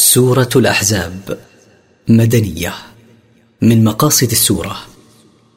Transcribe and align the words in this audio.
سورة 0.00 0.48
الأحزاب 0.56 1.38
مدنية 2.08 2.72
من 3.62 3.84
مقاصد 3.84 4.30
السورة 4.30 4.76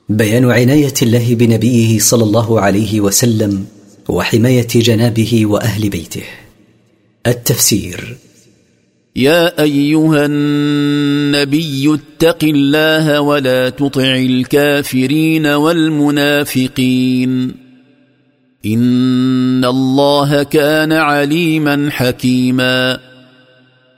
بيان 0.09 0.51
عناية 0.51 0.93
الله 1.01 1.35
بنبيه 1.35 1.99
صلى 1.99 2.23
الله 2.23 2.61
عليه 2.61 3.01
وسلم 3.01 3.65
وحماية 4.09 4.67
جنابه 4.75 5.45
وأهل 5.45 5.89
بيته 5.89 6.23
التفسير 7.27 8.17
يا 9.15 9.63
أيها 9.63 10.25
النبي 10.25 11.93
اتق 11.93 12.39
الله 12.43 13.21
ولا 13.21 13.69
تطع 13.69 14.15
الكافرين 14.15 15.47
والمنافقين 15.47 17.51
إن 18.65 19.65
الله 19.65 20.43
كان 20.43 20.91
عليما 20.91 21.91
حكيماً 21.91 23.12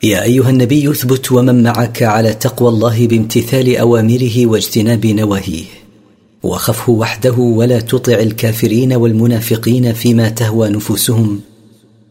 يا 0.05 0.23
ايها 0.23 0.49
النبي 0.49 0.91
اثبت 0.91 1.31
ومن 1.31 1.63
معك 1.63 2.03
على 2.03 2.33
تقوى 2.33 2.69
الله 2.69 3.07
بامتثال 3.07 3.77
اوامره 3.77 4.45
واجتناب 4.47 5.05
نواهيه 5.05 5.63
وخفه 6.43 6.93
وحده 6.93 7.33
ولا 7.33 7.79
تطع 7.79 8.13
الكافرين 8.13 8.93
والمنافقين 8.93 9.93
فيما 9.93 10.29
تهوى 10.29 10.69
نفوسهم 10.69 11.41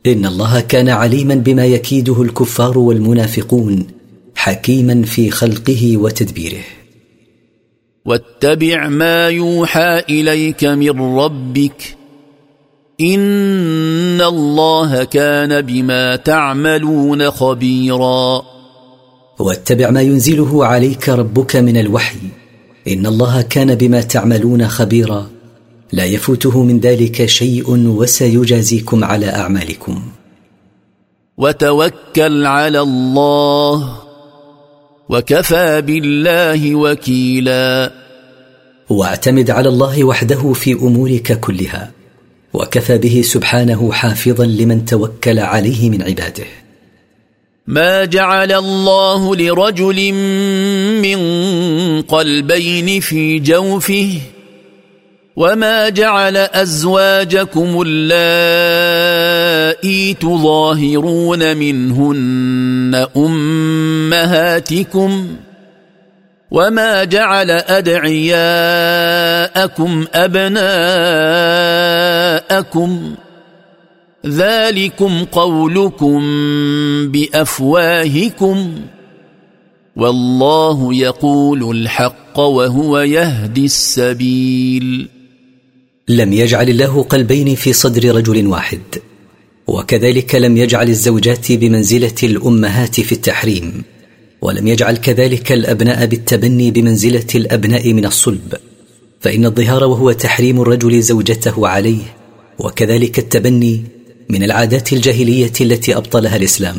ان 0.06 0.26
الله 0.26 0.60
كان 0.60 0.88
عليما 0.88 1.34
بما 1.34 1.66
يكيده 1.66 2.22
الكفار 2.22 2.78
والمنافقون 2.78 3.86
حكيما 4.36 5.02
في 5.02 5.30
خلقه 5.30 5.96
وتدبيره 5.96 6.64
واتبع 8.04 8.88
ما 8.88 9.28
يوحى 9.28 9.98
اليك 9.98 10.64
من 10.64 11.00
ربك 11.00 11.96
إن 13.00 14.20
الله 14.20 15.04
كان 15.04 15.60
بما 15.62 16.16
تعملون 16.16 17.30
خبيرا 17.30 18.42
واتبع 19.38 19.90
ما 19.90 20.02
ينزله 20.02 20.66
عليك 20.66 21.08
ربك 21.08 21.56
من 21.56 21.76
الوحي 21.76 22.16
إن 22.88 23.06
الله 23.06 23.42
كان 23.42 23.74
بما 23.74 24.00
تعملون 24.00 24.68
خبيرا 24.68 25.26
لا 25.92 26.04
يفوته 26.04 26.62
من 26.62 26.80
ذلك 26.80 27.26
شيء 27.26 27.70
وسيجازيكم 27.88 29.04
على 29.04 29.26
أعمالكم 29.30 30.02
وتوكل 31.36 32.46
على 32.46 32.80
الله 32.80 33.98
وكفى 35.08 35.80
بالله 35.82 36.74
وكيلا 36.74 37.92
واعتمد 38.90 39.50
على 39.50 39.68
الله 39.68 40.04
وحده 40.04 40.52
في 40.52 40.72
أمورك 40.72 41.40
كلها 41.40 41.90
وكفى 42.54 42.98
به 42.98 43.22
سبحانه 43.24 43.92
حافظا 43.92 44.44
لمن 44.46 44.84
توكل 44.84 45.38
عليه 45.38 45.90
من 45.90 46.02
عباده 46.02 46.44
ما 47.66 48.04
جعل 48.04 48.52
الله 48.52 49.36
لرجل 49.36 50.12
من 51.02 51.18
قلبين 52.02 53.00
في 53.00 53.38
جوفه 53.38 54.20
وما 55.36 55.88
جعل 55.88 56.36
ازواجكم 56.36 57.82
اللائي 57.86 60.14
تظاهرون 60.14 61.56
منهن 61.56 63.06
امهاتكم 63.16 65.26
وما 66.54 67.04
جعل 67.04 67.50
ادعياءكم 67.50 70.04
ابناءكم 70.14 73.14
ذلكم 74.26 75.24
قولكم 75.24 76.22
بافواهكم 77.12 78.74
والله 79.96 80.94
يقول 80.94 81.76
الحق 81.76 82.38
وهو 82.38 82.98
يهدي 82.98 83.64
السبيل 83.64 85.08
لم 86.08 86.32
يجعل 86.32 86.68
الله 86.68 87.02
قلبين 87.02 87.54
في 87.54 87.72
صدر 87.72 88.14
رجل 88.16 88.46
واحد 88.46 88.80
وكذلك 89.66 90.34
لم 90.34 90.56
يجعل 90.56 90.88
الزوجات 90.88 91.52
بمنزله 91.52 92.14
الامهات 92.22 93.00
في 93.00 93.12
التحريم 93.12 93.84
ولم 94.44 94.66
يجعل 94.68 94.96
كذلك 94.96 95.52
الابناء 95.52 96.06
بالتبني 96.06 96.70
بمنزله 96.70 97.26
الابناء 97.34 97.92
من 97.92 98.06
الصلب 98.06 98.54
فان 99.20 99.44
الظهار 99.44 99.84
وهو 99.84 100.12
تحريم 100.12 100.60
الرجل 100.60 101.02
زوجته 101.02 101.68
عليه 101.68 102.02
وكذلك 102.58 103.18
التبني 103.18 103.82
من 104.28 104.42
العادات 104.42 104.92
الجاهليه 104.92 105.52
التي 105.60 105.96
ابطلها 105.96 106.36
الاسلام 106.36 106.76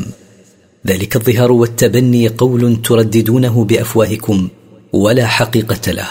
ذلك 0.86 1.16
الظهار 1.16 1.52
والتبني 1.52 2.28
قول 2.28 2.82
ترددونه 2.82 3.64
بافواهكم 3.64 4.48
ولا 4.92 5.26
حقيقه 5.26 5.92
له 5.92 6.08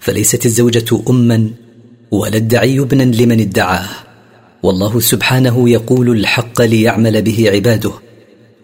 فليست 0.00 0.46
الزوجه 0.46 1.02
اما 1.10 1.50
ولا 2.10 2.36
الدعي 2.36 2.80
ابنا 2.80 3.02
لمن 3.02 3.40
ادعاه 3.40 3.88
والله 4.62 5.00
سبحانه 5.00 5.70
يقول 5.70 6.10
الحق 6.10 6.62
ليعمل 6.62 7.22
به 7.22 7.50
عباده 7.50 7.92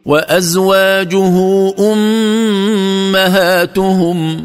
وازواجه 0.04 1.32
امهاتهم 1.78 4.44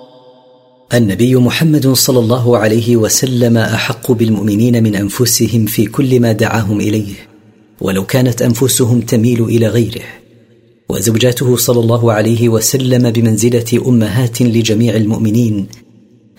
النبي 0.93 1.35
محمد 1.35 1.87
صلى 1.87 2.19
الله 2.19 2.57
عليه 2.57 2.95
وسلم 2.95 3.57
احق 3.57 4.11
بالمؤمنين 4.11 4.83
من 4.83 4.95
انفسهم 4.95 5.65
في 5.65 5.85
كل 5.85 6.19
ما 6.19 6.31
دعاهم 6.31 6.79
اليه 6.79 7.13
ولو 7.81 8.03
كانت 8.05 8.41
انفسهم 8.41 9.01
تميل 9.01 9.43
الى 9.43 9.67
غيره 9.67 10.01
وزوجاته 10.89 11.55
صلى 11.57 11.79
الله 11.79 12.11
عليه 12.13 12.49
وسلم 12.49 13.09
بمنزله 13.11 13.87
امهات 13.87 14.41
لجميع 14.41 14.95
المؤمنين 14.95 15.67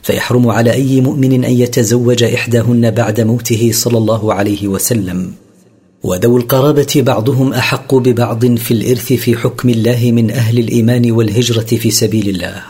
فيحرم 0.03 0.49
على 0.49 0.73
اي 0.73 1.01
مؤمن 1.01 1.45
ان 1.45 1.51
يتزوج 1.53 2.23
احداهن 2.23 2.91
بعد 2.91 3.21
موته 3.21 3.71
صلى 3.73 3.99
الله 3.99 4.35
عليه 4.35 4.69
وسلم 4.69 5.33
وذو 6.03 6.37
القرابه 6.37 6.93
بعضهم 7.07 7.53
احق 7.53 7.95
ببعض 7.95 8.55
في 8.57 8.71
الارث 8.75 9.13
في 9.13 9.37
حكم 9.37 9.69
الله 9.69 10.13
من 10.13 10.31
اهل 10.31 10.59
الايمان 10.59 11.11
والهجره 11.11 11.63
في 11.79 11.91
سبيل 11.91 12.29
الله 12.29 12.63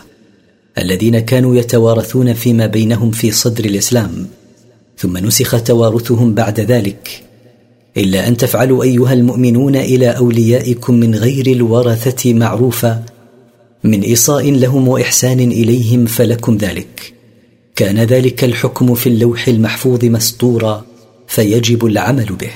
الذين 0.78 1.18
كانوا 1.18 1.56
يتوارثون 1.56 2.32
فيما 2.34 2.66
بينهم 2.66 3.10
في 3.10 3.30
صدر 3.30 3.64
الاسلام 3.64 4.26
ثم 4.98 5.16
نسخ 5.18 5.62
توارثهم 5.62 6.34
بعد 6.34 6.60
ذلك 6.60 7.22
الا 7.96 8.28
ان 8.28 8.36
تفعلوا 8.36 8.84
ايها 8.84 9.12
المؤمنون 9.12 9.76
الى 9.76 10.06
اوليائكم 10.08 10.94
من 10.94 11.14
غير 11.14 11.46
الورثه 11.46 12.34
معروفا 12.34 13.02
من 13.84 14.12
اصاء 14.12 14.50
لهم 14.50 14.88
واحسان 14.88 15.40
اليهم 15.40 16.06
فلكم 16.06 16.56
ذلك 16.56 17.12
كان 17.76 17.98
ذلك 18.00 18.44
الحكم 18.44 18.94
في 18.94 19.08
اللوح 19.08 19.48
المحفوظ 19.48 20.04
مسطورا 20.04 20.84
فيجب 21.28 21.86
العمل 21.86 22.36
به 22.40 22.50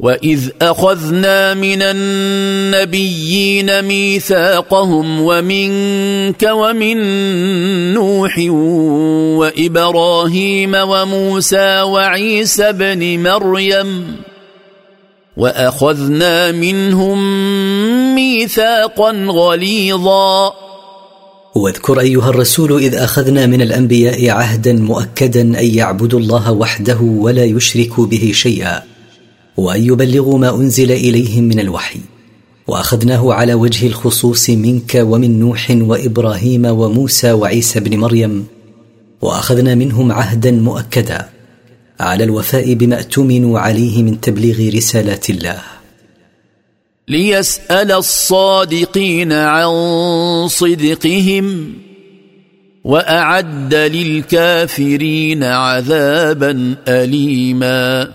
واذ 0.00 0.48
اخذنا 0.62 1.54
من 1.54 1.78
النبيين 1.82 3.82
ميثاقهم 3.84 5.20
ومنك 5.20 6.48
ومن 6.50 6.98
نوح 7.94 8.38
وابراهيم 9.38 10.72
وموسى 10.74 11.82
وعيسى 11.82 12.62
ابن 12.68 13.22
مريم 13.22 14.16
واخذنا 15.36 16.52
منهم 16.52 17.18
ميثاقا 18.14 19.26
غليظا 19.28 20.54
واذكر 21.56 22.00
ايها 22.00 22.28
الرسول 22.28 22.78
اذ 22.82 22.94
اخذنا 22.94 23.46
من 23.46 23.62
الانبياء 23.62 24.30
عهدا 24.36 24.72
مؤكدا 24.72 25.40
ان 25.40 25.56
يعبدوا 25.64 26.18
الله 26.20 26.52
وحده 26.52 26.98
ولا 27.00 27.44
يشركوا 27.44 28.06
به 28.06 28.30
شيئا 28.34 28.82
وان 29.56 29.84
يبلغوا 29.84 30.38
ما 30.38 30.54
انزل 30.56 30.92
اليهم 30.92 31.44
من 31.44 31.60
الوحي 31.60 32.00
واخذناه 32.68 33.32
على 33.34 33.54
وجه 33.54 33.86
الخصوص 33.86 34.50
منك 34.50 34.92
ومن 34.96 35.38
نوح 35.40 35.70
وابراهيم 35.80 36.64
وموسى 36.66 37.32
وعيسى 37.32 37.80
بن 37.80 37.98
مريم 37.98 38.46
واخذنا 39.22 39.74
منهم 39.74 40.12
عهدا 40.12 40.50
مؤكدا 40.50 41.28
على 42.00 42.24
الوفاء 42.24 42.74
بما 42.74 42.96
اؤتمنوا 42.96 43.58
عليه 43.58 44.02
من 44.02 44.20
تبليغ 44.20 44.74
رسالات 44.74 45.30
الله 45.30 45.58
ليسال 47.08 47.92
الصادقين 47.92 49.32
عن 49.32 49.68
صدقهم 50.48 51.72
واعد 52.84 53.74
للكافرين 53.74 55.44
عذابا 55.44 56.74
اليما 56.88 58.10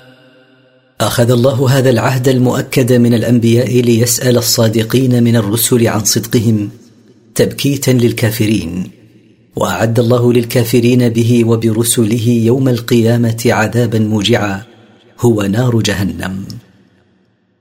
اخذ 1.01 1.31
الله 1.31 1.69
هذا 1.77 1.89
العهد 1.89 2.27
المؤكد 2.27 2.93
من 2.93 3.13
الانبياء 3.13 3.81
ليسال 3.81 4.37
الصادقين 4.37 5.23
من 5.23 5.35
الرسل 5.35 5.87
عن 5.87 6.03
صدقهم 6.03 6.69
تبكيتا 7.35 7.91
للكافرين 7.91 8.89
واعد 9.55 9.99
الله 9.99 10.33
للكافرين 10.33 11.09
به 11.09 11.43
وبرسله 11.45 12.27
يوم 12.29 12.69
القيامه 12.69 13.41
عذابا 13.45 13.99
موجعا 13.99 14.63
هو 15.19 15.41
نار 15.41 15.79
جهنم 15.79 16.43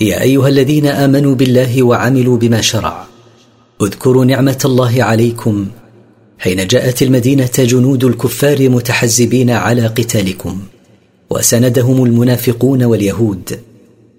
يا 0.00 0.20
ايها 0.20 0.48
الذين 0.48 0.86
امنوا 0.86 1.34
بالله 1.34 1.82
وعملوا 1.82 2.38
بما 2.38 2.60
شرع 2.60 3.04
اذكروا 3.82 4.24
نعمه 4.24 4.58
الله 4.64 5.02
عليكم 5.02 5.66
حين 6.38 6.66
جاءت 6.66 7.02
المدينه 7.02 7.50
جنود 7.58 8.04
الكفار 8.04 8.68
متحزبين 8.68 9.50
على 9.50 9.86
قتالكم 9.86 10.60
وسندهم 11.30 12.04
المنافقون 12.04 12.82
واليهود 12.82 13.58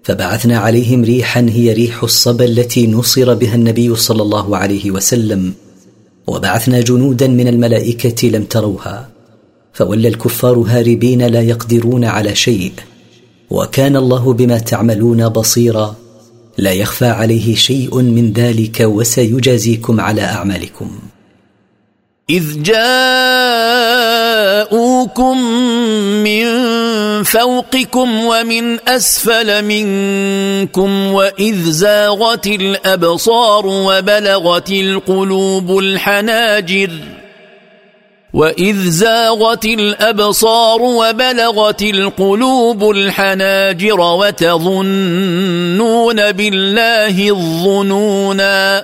فبعثنا 0.04 0.58
عليهم 0.58 1.04
ريحا 1.04 1.46
هي 1.50 1.74
ريح 1.74 2.04
الصبا 2.04 2.46
التي 2.46 2.88
نصر 2.88 3.34
بها 3.34 3.56
النبي 3.56 3.96
صلى 3.96 4.22
الله 4.22 4.58
عليه 4.58 4.92
وسلم 4.92 5.54
وبعثنا 6.28 6.82
جنودا 6.82 7.28
من 7.28 7.48
الملائكه 7.48 8.28
لم 8.28 8.44
تروها 8.44 9.10
فولى 9.74 10.08
الكفار 10.08 10.58
هاربين 10.68 11.22
لا 11.22 11.42
يقدرون 11.42 12.06
على 12.06 12.36
شيء 12.36 12.72
وكان 13.52 13.96
الله 13.96 14.34
بما 14.34 14.58
تعملون 14.58 15.30
بصيرا 15.30 15.96
لا 16.58 16.72
يخفى 16.74 17.06
عليه 17.06 17.56
شيء 17.56 18.02
من 18.02 18.34
ذلك 18.34 18.80
وسيجازيكم 18.82 20.00
على 20.02 20.22
اعمالكم 20.24 21.00
اذ 22.30 22.62
جاءوكم 22.62 25.42
من 26.24 26.44
فوقكم 27.24 28.16
ومن 28.24 28.78
اسفل 28.90 29.66
منكم 29.66 30.90
واذ 31.12 31.72
زاغت 31.72 32.48
الابصار 32.48 33.66
وبلغت 33.68 34.72
القلوب 34.72 35.80
الحناجر 35.80 36.92
واذ 38.34 38.76
زاغت 38.90 39.66
الابصار 39.66 40.82
وبلغت 40.82 41.82
القلوب 41.82 42.90
الحناجر 42.92 44.00
وتظنون 44.02 46.32
بالله 46.32 47.30
الظنونا 47.30 48.84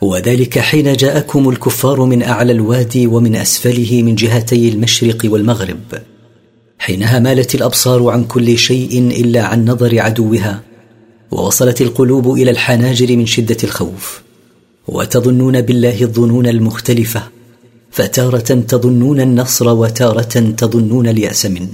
وذلك 0.00 0.58
حين 0.58 0.92
جاءكم 0.92 1.48
الكفار 1.48 2.04
من 2.04 2.22
اعلى 2.22 2.52
الوادي 2.52 3.06
ومن 3.06 3.36
اسفله 3.36 4.02
من 4.04 4.14
جهتي 4.14 4.68
المشرق 4.68 5.18
والمغرب 5.24 5.78
حينها 6.78 7.18
مالت 7.18 7.54
الابصار 7.54 8.08
عن 8.10 8.24
كل 8.24 8.58
شيء 8.58 8.98
الا 9.20 9.42
عن 9.42 9.64
نظر 9.64 10.00
عدوها 10.00 10.60
ووصلت 11.30 11.80
القلوب 11.80 12.32
الى 12.32 12.50
الحناجر 12.50 13.16
من 13.16 13.26
شده 13.26 13.56
الخوف 13.64 14.22
وتظنون 14.88 15.60
بالله 15.60 16.02
الظنون 16.02 16.46
المختلفه 16.46 17.22
فتاره 17.98 18.40
تظنون 18.68 19.20
النصر 19.20 19.68
وتاره 19.68 20.52
تظنون 20.56 21.08
الياس 21.08 21.46
منه 21.46 21.68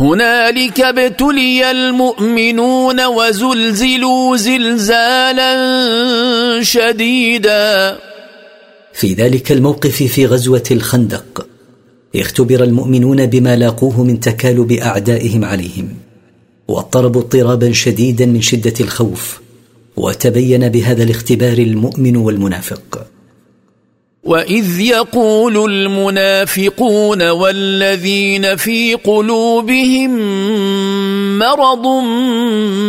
هنالك 0.00 0.80
ابتلي 0.80 1.70
المؤمنون 1.70 3.04
وزلزلوا 3.04 4.36
زلزالا 4.36 5.54
شديدا 6.62 7.98
في 8.92 9.14
ذلك 9.14 9.52
الموقف 9.52 10.02
في 10.02 10.26
غزوه 10.26 10.62
الخندق 10.70 11.46
اختبر 12.16 12.64
المؤمنون 12.64 13.26
بما 13.26 13.56
لاقوه 13.56 14.04
من 14.04 14.20
تكالب 14.20 14.72
اعدائهم 14.72 15.44
عليهم 15.44 15.88
واضطربوا 16.68 17.20
اضطرابا 17.22 17.72
شديدا 17.72 18.26
من 18.26 18.40
شده 18.40 18.74
الخوف 18.80 19.40
وتبين 19.96 20.68
بهذا 20.68 21.02
الاختبار 21.02 21.58
المؤمن 21.58 22.16
والمنافق 22.16 23.06
واذ 24.26 24.80
يقول 24.80 25.70
المنافقون 25.74 27.30
والذين 27.30 28.56
في 28.56 28.94
قلوبهم 28.94 30.08
مرض 31.38 31.86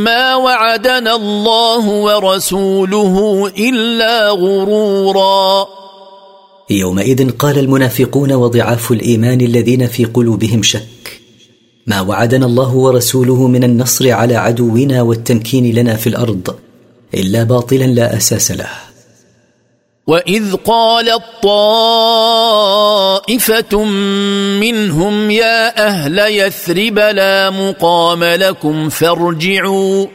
ما 0.04 0.36
وعدنا 0.36 1.16
الله 1.16 1.88
ورسوله 1.90 3.48
الا 3.58 4.30
غرورا 4.30 5.68
يومئذ 6.70 7.30
قال 7.32 7.60
المنافقون 7.60 8.34
وضعاف 8.34 8.92
الايمان 8.92 9.42
الذين 9.42 9.88
في 9.88 10.06
قلوبهم 10.06 10.64
شك 10.64 11.22
ما 11.88 12.02
وعدنا 12.02 12.46
الله 12.46 12.76
ورسوله 12.76 13.48
من 13.48 13.64
النصر 13.64 14.12
على 14.12 14.36
عدونا 14.36 15.02
والتمكين 15.02 15.76
لنا 15.76 15.96
في 15.96 16.08
الارض 16.08 16.56
الا 17.14 17.44
باطلا 17.44 17.84
لا 17.84 18.18
اساس 18.18 18.52
له 18.52 18.87
واذ 20.08 20.56
قالت 20.56 21.22
طائفه 21.44 23.74
منهم 24.60 25.16
يا 25.32 25.86
اهل 25.88 26.20
يثرب 26.20 27.00
لا 27.00 27.50
مقام 27.50 28.24
لكم 28.24 28.90
فارجعوا 28.90 30.06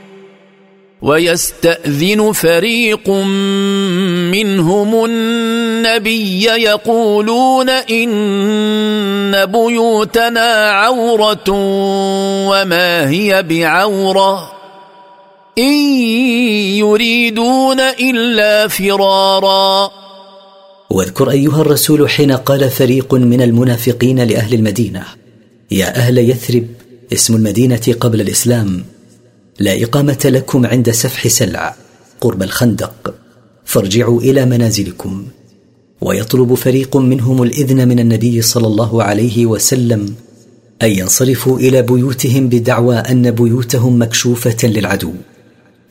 ويستاذن 1.02 2.32
فريق 2.32 3.08
منهم 4.32 5.04
النبي 5.04 6.42
يقولون 6.44 7.68
ان 7.68 9.46
بيوتنا 9.46 10.70
عوره 10.70 11.50
وما 12.48 13.10
هي 13.10 13.42
بعوره 13.42 14.61
إن 15.58 15.72
يريدون 16.78 17.80
إلا 17.80 18.68
فرارا 18.68 19.90
واذكر 20.90 21.30
أيها 21.30 21.60
الرسول 21.60 22.10
حين 22.10 22.32
قال 22.32 22.70
فريق 22.70 23.14
من 23.14 23.42
المنافقين 23.42 24.20
لأهل 24.20 24.54
المدينة 24.54 25.04
يا 25.70 25.96
أهل 25.96 26.18
يثرب 26.18 26.64
اسم 27.12 27.34
المدينة 27.36 27.80
قبل 28.00 28.20
الإسلام 28.20 28.84
لا 29.58 29.82
إقامة 29.84 30.18
لكم 30.24 30.66
عند 30.66 30.90
سفح 30.90 31.28
سلع 31.28 31.74
قرب 32.20 32.42
الخندق 32.42 33.14
فارجعوا 33.64 34.20
إلى 34.20 34.46
منازلكم 34.46 35.24
ويطلب 36.00 36.54
فريق 36.54 36.96
منهم 36.96 37.42
الإذن 37.42 37.88
من 37.88 37.98
النبي 37.98 38.42
صلى 38.42 38.66
الله 38.66 39.02
عليه 39.02 39.46
وسلم 39.46 40.14
أن 40.82 40.90
ينصرفوا 40.90 41.58
إلى 41.58 41.82
بيوتهم 41.82 42.48
بدعوى 42.48 42.96
أن 42.96 43.30
بيوتهم 43.30 43.98
مكشوفة 44.02 44.56
للعدو 44.62 45.12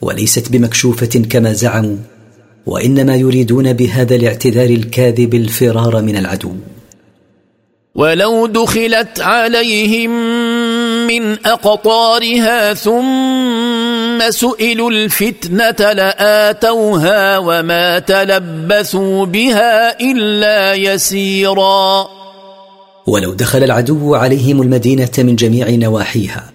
وليست 0.02 0.50
بمكشوفه 0.50 1.22
كما 1.30 1.54
زعموا 1.54 1.98
وانما 2.66 3.16
يريدون 3.16 3.74
بهذا 3.74 4.16
الاعتذار 4.16 4.70
الكاذب 4.70 5.34
الفرار 5.36 6.02
من 6.02 6.18
العدو 6.18 6.52
ولو 7.96 8.48
دخلت 8.48 9.20
عليهم 9.20 10.12
من 11.08 11.32
اقطارها 11.46 12.74
ثم 12.74 14.22
سئلوا 14.30 14.92
الفتنه 14.92 15.92
لاتوها 15.92 17.38
وما 17.38 18.00
تلبثوا 18.00 19.26
بها 19.26 20.00
الا 20.02 20.74
يسيرا 20.74 22.08
ولو 23.08 23.34
دخل 23.34 23.64
العدو 23.64 24.16
عليهم 24.16 24.62
المدينه 24.62 25.10
من 25.20 25.36
جميع 25.36 25.70
نواحيها 25.70 26.52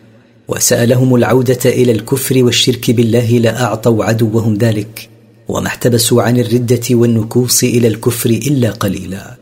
وسالهم 0.49 1.15
العوده 1.15 1.59
الى 1.67 1.93
الكفر 1.93 2.45
والشرك 2.45 2.91
بالله 2.91 3.31
لاعطوا 3.39 4.05
عدوهم 4.05 4.55
ذلك 4.55 5.09
وما 5.49 5.67
احتبسوا 5.67 6.23
عن 6.23 6.41
الرده 6.41 6.83
والنكوص 6.91 7.63
الى 7.65 7.89
الكفر 7.89 8.31
الا 8.31 8.71
قليلا 8.71 9.35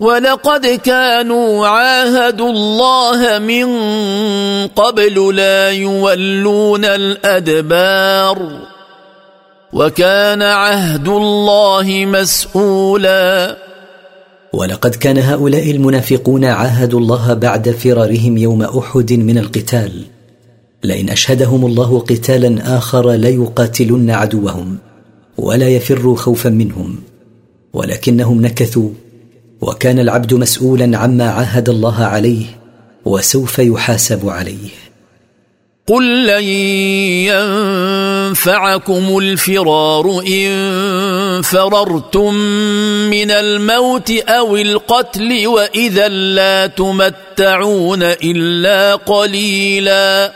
ولقد 0.00 0.66
كانوا 0.66 1.66
عاهدوا 1.66 2.50
الله 2.50 3.38
من 3.38 3.66
قبل 4.66 5.36
لا 5.36 5.70
يولون 5.70 6.84
الادبار 6.84 8.58
وكان 9.72 10.42
عهد 10.42 11.08
الله 11.08 12.04
مسؤولا 12.06 13.56
ولقد 14.52 14.90
كان 14.94 15.18
هؤلاء 15.18 15.70
المنافقون 15.70 16.44
عاهدوا 16.44 17.00
الله 17.00 17.34
بعد 17.34 17.70
فرارهم 17.70 18.36
يوم 18.38 18.62
احد 18.62 19.12
من 19.12 19.38
القتال 19.38 19.92
لئن 20.84 21.10
اشهدهم 21.10 21.66
الله 21.66 21.98
قتالا 21.98 22.76
اخر 22.78 23.12
ليقاتلن 23.12 24.10
عدوهم 24.10 24.76
ولا 25.38 25.68
يفروا 25.68 26.16
خوفا 26.16 26.48
منهم 26.48 26.96
ولكنهم 27.72 28.40
نكثوا 28.40 28.88
وكان 29.60 29.98
العبد 29.98 30.34
مسؤولا 30.34 30.98
عما 30.98 31.28
عاهد 31.30 31.68
الله 31.68 32.04
عليه 32.04 32.46
وسوف 33.04 33.58
يحاسب 33.58 34.28
عليه 34.28 34.68
قل 35.90 36.26
لن 36.26 36.44
ينفعكم 38.32 39.18
الفرار 39.18 40.22
ان 40.26 41.42
فررتم 41.42 42.34
من 43.10 43.30
الموت 43.30 44.10
او 44.10 44.56
القتل 44.56 45.46
واذا 45.46 46.08
لا 46.08 46.66
تمتعون 46.66 48.02
الا 48.02 48.94
قليلا 48.94 50.32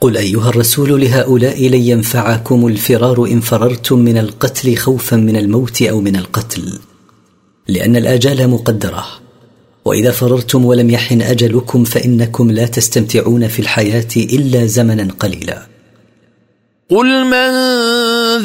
قل 0.00 0.16
ايها 0.16 0.48
الرسول 0.48 1.00
لهؤلاء 1.00 1.68
لن 1.68 1.82
ينفعكم 1.82 2.66
الفرار 2.66 3.24
ان 3.24 3.40
فررتم 3.40 3.98
من 3.98 4.18
القتل 4.18 4.76
خوفا 4.76 5.16
من 5.16 5.36
الموت 5.36 5.82
او 5.82 6.00
من 6.00 6.16
القتل 6.16 6.64
لان 7.68 7.96
الاجال 7.96 8.50
مقدره 8.50 9.06
واذا 9.86 10.10
فررتم 10.10 10.64
ولم 10.64 10.90
يحن 10.90 11.22
اجلكم 11.22 11.84
فانكم 11.84 12.50
لا 12.50 12.66
تستمتعون 12.66 13.48
في 13.48 13.58
الحياه 13.60 14.04
الا 14.16 14.66
زمنا 14.66 15.08
قليلا 15.20 15.62
قل 16.90 17.24
من 17.24 17.50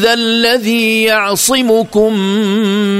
ذا 0.02 0.14
الذي 0.14 1.04
يعصمكم 1.04 2.18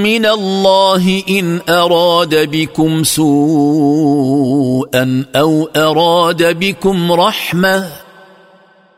من 0.04 0.26
الله 0.26 1.24
ان 1.30 1.60
اراد 1.70 2.52
بكم 2.52 3.04
سوءا 3.04 5.26
او 5.36 5.70
اراد 5.76 6.60
بكم 6.60 7.12
رحمه 7.12 7.88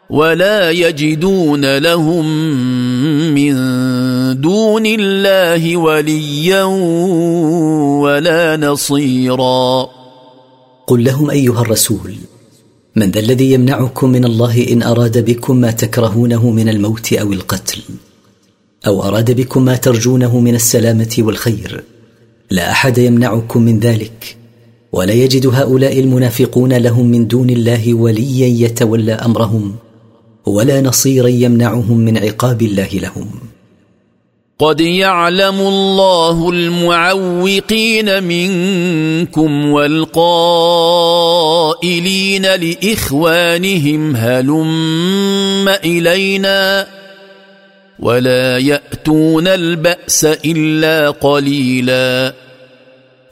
ولا 0.09 0.71
يجدون 0.71 1.77
لهم 1.77 2.25
من 3.33 3.53
دون 4.41 4.85
الله 4.85 5.77
وليا 5.77 6.63
ولا 8.01 8.57
نصيرا 8.57 9.89
قل 10.87 11.03
لهم 11.03 11.29
ايها 11.29 11.61
الرسول 11.61 12.13
من 12.95 13.11
ذا 13.11 13.19
الذي 13.19 13.51
يمنعكم 13.51 14.09
من 14.09 14.25
الله 14.25 14.67
ان 14.71 14.83
اراد 14.83 15.25
بكم 15.25 15.57
ما 15.57 15.71
تكرهونه 15.71 16.49
من 16.49 16.69
الموت 16.69 17.13
او 17.13 17.33
القتل 17.33 17.79
او 18.87 19.03
اراد 19.03 19.31
بكم 19.31 19.65
ما 19.65 19.75
ترجونه 19.75 20.39
من 20.39 20.55
السلامه 20.55 21.15
والخير 21.19 21.83
لا 22.51 22.71
احد 22.71 22.97
يمنعكم 22.97 23.61
من 23.61 23.79
ذلك 23.79 24.37
ولا 24.91 25.13
يجد 25.13 25.47
هؤلاء 25.47 25.99
المنافقون 25.99 26.73
لهم 26.73 27.07
من 27.11 27.27
دون 27.27 27.49
الله 27.49 27.93
وليا 27.93 28.65
يتولى 28.67 29.13
امرهم 29.13 29.75
ولا 30.45 30.81
نصير 30.81 31.27
يمنعهم 31.27 31.97
من 31.97 32.17
عقاب 32.17 32.61
الله 32.61 32.87
لهم 32.93 33.29
قد 34.59 34.81
يعلم 34.81 35.59
الله 35.59 36.49
المعوقين 36.49 38.23
منكم 38.23 39.69
والقائلين 39.69 42.41
لاخوانهم 42.45 44.15
هلم 44.15 45.69
الينا 45.69 46.87
ولا 47.99 48.57
ياتون 48.57 49.47
الباس 49.47 50.25
الا 50.25 51.09
قليلا 51.09 52.27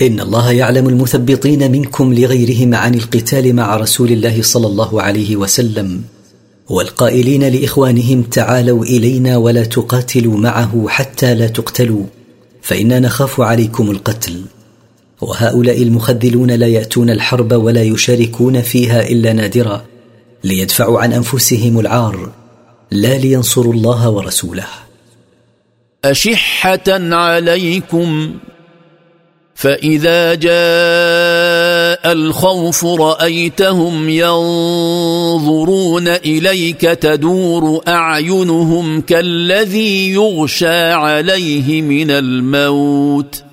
ان 0.01 0.19
الله 0.19 0.51
يعلم 0.51 0.89
المثبطين 0.89 1.71
منكم 1.71 2.13
لغيرهم 2.13 2.75
عن 2.75 2.95
القتال 2.95 3.55
مع 3.55 3.75
رسول 3.77 4.11
الله 4.11 4.41
صلى 4.41 4.67
الله 4.67 5.01
عليه 5.01 5.35
وسلم 5.35 6.01
والقائلين 6.71 7.43
لاخوانهم 7.43 8.21
تعالوا 8.21 8.85
الينا 8.85 9.37
ولا 9.37 9.63
تقاتلوا 9.63 10.37
معه 10.37 10.85
حتى 10.87 11.35
لا 11.35 11.47
تقتلوا 11.47 12.03
فانا 12.61 12.99
نخاف 12.99 13.41
عليكم 13.41 13.91
القتل 13.91 14.41
وهؤلاء 15.21 15.83
المخذلون 15.83 16.51
لا 16.51 16.67
ياتون 16.67 17.09
الحرب 17.09 17.51
ولا 17.51 17.83
يشاركون 17.83 18.61
فيها 18.61 19.07
الا 19.09 19.33
نادرا 19.33 19.85
ليدفعوا 20.43 20.99
عن 21.01 21.13
انفسهم 21.13 21.79
العار 21.79 22.31
لا 22.91 23.17
لينصروا 23.17 23.73
الله 23.73 24.09
ورسوله 24.09 24.65
اشحه 26.05 26.83
عليكم 27.13 28.33
فاذا 29.61 30.33
جاء 30.35 32.11
الخوف 32.13 32.85
رايتهم 32.85 34.09
ينظرون 34.09 36.07
اليك 36.07 36.81
تدور 36.81 37.81
اعينهم 37.87 39.01
كالذي 39.01 40.11
يغشى 40.13 40.91
عليه 40.91 41.81
من 41.81 42.11
الموت 42.11 43.43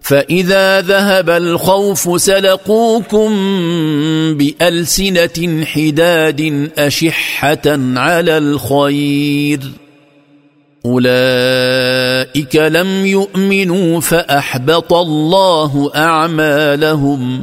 فاذا 0.00 0.80
ذهب 0.80 1.30
الخوف 1.30 2.20
سلقوكم 2.22 3.32
بالسنه 4.38 5.64
حداد 5.64 6.70
اشحه 6.78 7.62
على 7.98 8.38
الخير 8.38 9.60
اولئك 10.86 12.56
لم 12.56 13.06
يؤمنوا 13.06 14.00
فاحبط 14.00 14.92
الله 14.92 15.90
اعمالهم 15.96 17.42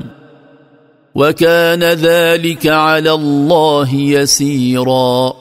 وكان 1.16 1.84
ذلك 1.84 2.68
على 2.68 3.12
الله 3.14 3.96
يسيرا 3.96 5.34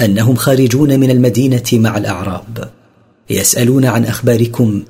انهم 0.00 0.34
خارجون 0.34 1.00
من 1.00 1.10
المدينه 1.10 1.62
مع 1.72 1.98
الاعراب 1.98 2.70
يسالون 3.30 3.84
عن 3.84 4.04
اخباركم 4.04 4.82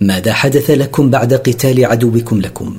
ماذا 0.00 0.32
حدث 0.32 0.70
لكم 0.70 1.10
بعد 1.10 1.34
قتال 1.34 1.84
عدوكم 1.84 2.40
لكم 2.40 2.76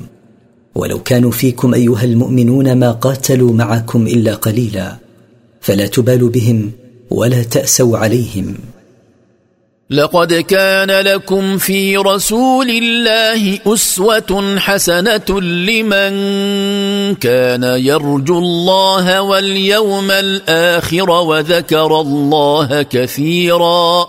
ولو 0.74 0.98
كانوا 1.02 1.30
فيكم 1.30 1.74
ايها 1.74 2.04
المؤمنون 2.04 2.72
ما 2.72 2.92
قاتلوا 2.92 3.52
معكم 3.52 4.06
الا 4.06 4.34
قليلا 4.34 4.96
فلا 5.60 5.86
تبالوا 5.86 6.30
بهم 6.30 6.70
ولا 7.10 7.42
تاسوا 7.42 7.98
عليهم 7.98 8.54
لقد 9.90 10.34
كان 10.34 10.90
لكم 11.06 11.58
في 11.58 11.96
رسول 11.96 12.70
الله 12.70 13.58
اسوه 13.66 14.58
حسنه 14.58 15.40
لمن 15.40 16.12
كان 17.14 17.62
يرجو 17.62 18.38
الله 18.38 19.22
واليوم 19.22 20.10
الاخر 20.10 21.10
وذكر 21.10 22.00
الله 22.00 22.82
كثيرا 22.82 24.08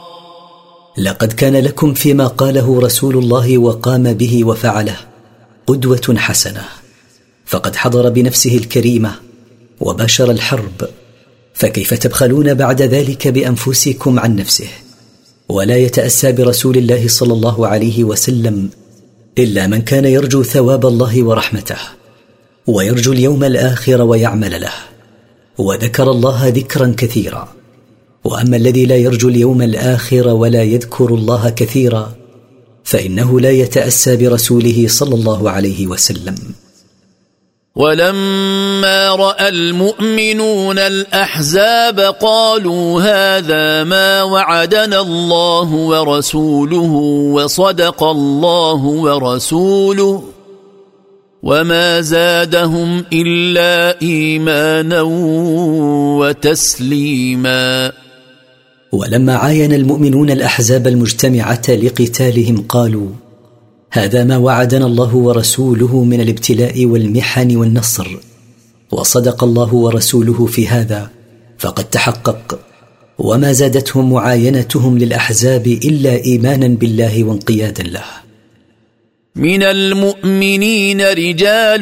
لقد 0.98 1.34
كان 1.34 1.56
لكم 1.56 1.94
فيما 1.94 2.28
قاله 2.28 2.80
رسول 2.80 3.18
الله 3.18 3.58
وقام 3.58 4.14
به 4.14 4.46
وفعله 4.46 4.96
قدوه 5.68 6.16
حسنه 6.18 6.64
فقد 7.46 7.76
حضر 7.76 8.10
بنفسه 8.10 8.58
الكريمه 8.58 9.12
وباشر 9.80 10.32
الحرب 10.32 10.72
فكيف 11.54 11.94
تبخلون 11.94 12.54
بعد 12.54 12.82
ذلك 12.82 13.28
بانفسكم 13.28 14.20
عن 14.20 14.36
نفسه 14.36 14.68
ولا 15.50 15.78
يتاسى 15.78 16.32
برسول 16.32 16.78
الله 16.78 17.08
صلى 17.08 17.34
الله 17.34 17.68
عليه 17.68 18.04
وسلم 18.04 18.70
الا 19.38 19.68
من 19.68 19.82
كان 19.82 20.06
يرجو 20.06 20.44
ثواب 20.44 20.86
الله 20.86 21.24
ورحمته 21.24 21.78
ويرجو 22.68 23.12
اليوم 23.14 23.44
الاخر 23.44 24.02
ويعمل 24.02 24.62
له 24.62 24.74
وذكر 25.60 26.12
الله 26.12 26.48
ذكرا 26.48 26.94
كثيرا 26.98 27.61
واما 28.24 28.58
الذي 28.58 28.86
لا 28.86 28.96
يرجو 28.98 29.30
اليوم 29.30 29.62
الاخر 29.62 30.28
ولا 30.28 30.64
يذكر 30.64 31.10
الله 31.10 31.50
كثيرا 31.50 32.12
فانه 32.84 33.40
لا 33.40 33.50
يتاسى 33.50 34.18
برسوله 34.18 34.86
صلى 34.90 35.16
الله 35.16 35.50
عليه 35.50 35.88
وسلم 35.88 36.36
ولما 37.76 39.16
راى 39.16 39.50
المؤمنون 39.50 40.80
الاحزاب 40.80 42.00
قالوا 42.00 43.02
هذا 43.02 43.84
ما 43.84 44.24
وعدنا 44.24 45.00
الله 45.02 45.74
ورسوله 45.74 46.92
وصدق 47.36 48.04
الله 48.04 48.82
ورسوله 48.86 50.24
وما 51.44 52.02
زادهم 52.02 53.06
الا 53.14 54.02
ايمانا 54.02 55.02
وتسليما 56.22 57.92
ولما 58.92 59.36
عاين 59.36 59.74
المؤمنون 59.74 60.30
الاحزاب 60.32 60.88
المجتمعه 60.88 61.62
لقتالهم 61.70 62.66
قالوا 62.70 63.08
هذا 63.92 64.24
ما 64.24 64.38
وعدنا 64.38 64.86
الله 64.86 65.16
ورسوله 65.16 66.04
من 66.04 66.22
الابتلاء 66.22 66.86
والمحن 66.86 67.56
والنصر 67.56 68.08
وصدق 68.92 69.44
الله 69.44 69.74
ورسوله 69.74 70.46
في 70.46 70.68
هذا 70.68 71.10
فقد 71.60 71.84
تحقق 71.84 72.60
وما 73.20 73.52
زادتهم 73.52 74.14
معاينتهم 74.14 74.98
للاحزاب 74.98 75.68
الا 75.68 76.16
ايمانا 76.26 76.68
بالله 76.68 77.24
وانقيادا 77.24 77.84
له 77.84 78.04
من 79.36 79.64
المؤمنين 79.64 81.02
رجال 81.02 81.82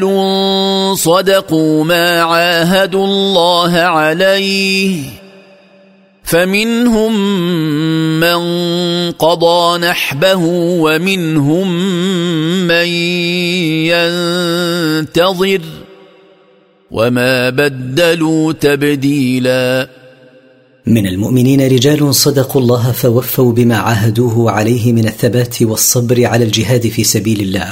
صدقوا 0.97 1.83
ما 1.83 2.21
عاهدوا 2.21 3.05
الله 3.05 3.71
عليه 3.77 5.18
فمنهم 6.29 7.13
من 8.19 8.41
قضى 9.11 9.77
نحبه 9.79 10.39
ومنهم 10.79 11.71
من 12.67 12.85
ينتظر 14.85 15.61
وما 16.91 17.49
بدلوا 17.49 18.53
تبديلا 18.53 19.89
من 20.87 21.07
المؤمنين 21.07 21.61
رجال 21.67 22.15
صدقوا 22.15 22.61
الله 22.61 22.91
فوفوا 22.91 23.53
بما 23.53 23.75
عاهدوه 23.77 24.51
عليه 24.51 24.93
من 24.93 25.07
الثبات 25.07 25.61
والصبر 25.61 26.25
على 26.25 26.43
الجهاد 26.45 26.87
في 26.87 27.03
سبيل 27.03 27.39
الله 27.39 27.69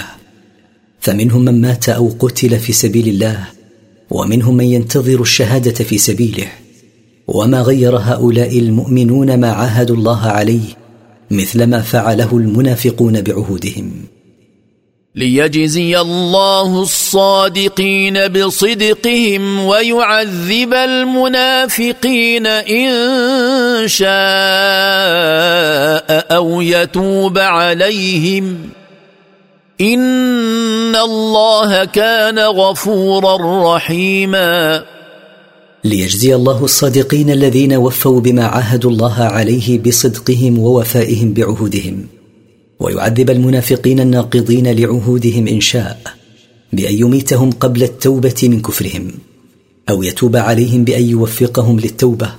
فمنهم 1.00 1.42
من 1.46 1.62
مات 1.62 1.90
او 1.90 2.12
قتل 2.20 2.60
في 2.60 2.74
سبيل 2.74 3.08
الله 3.08 3.40
ومنهم 4.12 4.58
من 4.58 4.66
ينتظر 4.66 5.22
الشهاده 5.22 5.72
في 5.84 5.98
سبيله 5.98 6.48
وما 7.28 7.62
غير 7.62 7.98
هؤلاء 7.98 8.60
المؤمنون 8.60 9.40
ما 9.40 9.52
عاهدوا 9.52 9.96
الله 9.96 10.22
عليه 10.28 10.62
مثلما 11.32 11.82
فعله 11.82 12.38
المنافقون 12.38 13.22
بعهودهم 13.22 13.92
ليجزي 15.16 16.00
الله 16.02 16.82
الصادقين 16.82 18.28
بصدقهم 18.28 19.60
ويعذب 19.66 20.74
المنافقين 20.74 22.48
ان 22.48 22.92
شاء 23.88 24.10
او 26.36 26.62
يتوب 26.62 27.38
عليهم 27.38 28.70
ان 29.82 30.96
الله 30.96 31.86
كان 31.86 32.40
غفورا 32.40 33.76
رحيما 33.76 34.84
ليجزي 35.88 36.36
الله 36.36 36.64
الصادقين 36.64 37.30
الذين 37.30 37.74
وفوا 37.76 38.20
بما 38.20 38.46
عاهدوا 38.46 38.92
الله 38.92 39.14
عليه 39.14 39.80
بصدقهم 39.80 40.60
ووفائهم 40.60 41.34
بعهودهم 41.34 42.06
ويعذب 42.80 43.30
المنافقين 43.30 44.00
الناقضين 44.00 44.68
لعهودهم 44.80 45.48
ان 45.48 45.62
شاء 45.62 46.00
بان 46.74 46.96
يميتهم 46.96 47.52
قبل 47.52 47.84
التوبه 47.84 48.36
من 48.44 48.62
كفرهم 48.62 49.08
او 49.90 50.04
يتوب 50.04 50.36
عليهم 50.36 50.84
بان 50.84 51.04
يوفقهم 51.04 51.80
للتوبه 51.80 52.30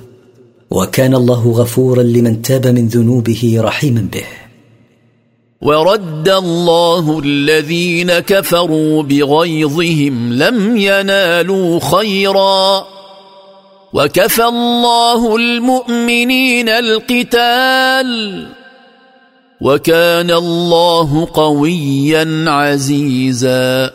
وكان 0.70 1.14
الله 1.14 1.50
غفورا 1.50 2.02
لمن 2.02 2.42
تاب 2.42 2.66
من 2.66 2.88
ذنوبه 2.88 3.56
رحيما 3.60 4.08
به 4.12 4.22
ورد 5.62 6.28
الله 6.28 7.18
الذين 7.24 8.18
كفروا 8.18 9.02
بغيظهم 9.02 10.32
لم 10.32 10.76
ينالوا 10.76 11.80
خيرا 11.80 12.84
وكفى 13.92 14.44
الله 14.44 15.36
المؤمنين 15.36 16.68
القتال 16.68 18.46
وكان 19.60 20.30
الله 20.30 21.28
قويا 21.34 22.44
عزيزا 22.50 23.90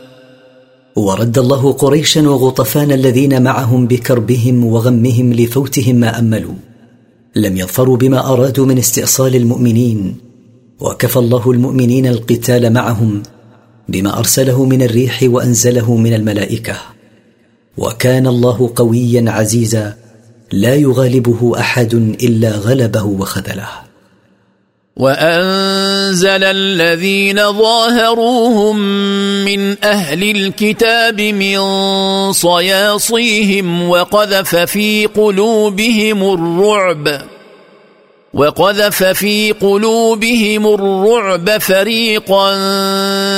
ورد 0.95 1.37
الله 1.37 1.71
قريشا 1.73 2.21
وغطفان 2.21 2.91
الذين 2.91 3.41
معهم 3.43 3.87
بكربهم 3.87 4.65
وغمهم 4.65 5.33
لفوتهم 5.33 5.95
ما 5.95 6.19
املوا 6.19 6.53
لم 7.35 7.57
يظفروا 7.57 7.97
بما 7.97 8.33
ارادوا 8.33 8.65
من 8.65 8.77
استئصال 8.77 9.35
المؤمنين 9.35 10.15
وكفى 10.79 11.17
الله 11.19 11.51
المؤمنين 11.51 12.07
القتال 12.07 12.73
معهم 12.73 13.23
بما 13.89 14.17
ارسله 14.17 14.65
من 14.65 14.81
الريح 14.81 15.19
وانزله 15.23 15.95
من 15.97 16.13
الملائكه 16.13 16.75
وكان 17.77 18.27
الله 18.27 18.71
قويا 18.75 19.25
عزيزا 19.27 19.93
لا 20.51 20.75
يغالبه 20.75 21.59
احد 21.59 21.93
الا 22.23 22.51
غلبه 22.51 23.03
وخذله 23.03 23.67
وانزل 24.97 26.43
الذين 26.43 27.51
ظاهروهم 27.53 28.79
من 29.45 29.75
اهل 29.83 30.23
الكتاب 30.23 31.21
من 31.21 31.59
صياصيهم 32.31 33.89
وقذف 33.89 34.55
في 34.55 35.05
قلوبهم 35.05 36.23
الرعب 36.33 37.21
وقذف 38.33 39.03
في 39.03 39.51
قلوبهم 39.51 40.67
الرعب 40.73 41.57
فريقا 41.57 42.53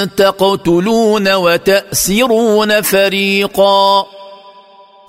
تقتلون 0.06 1.34
وتاسرون 1.34 2.82
فريقا 2.82 4.06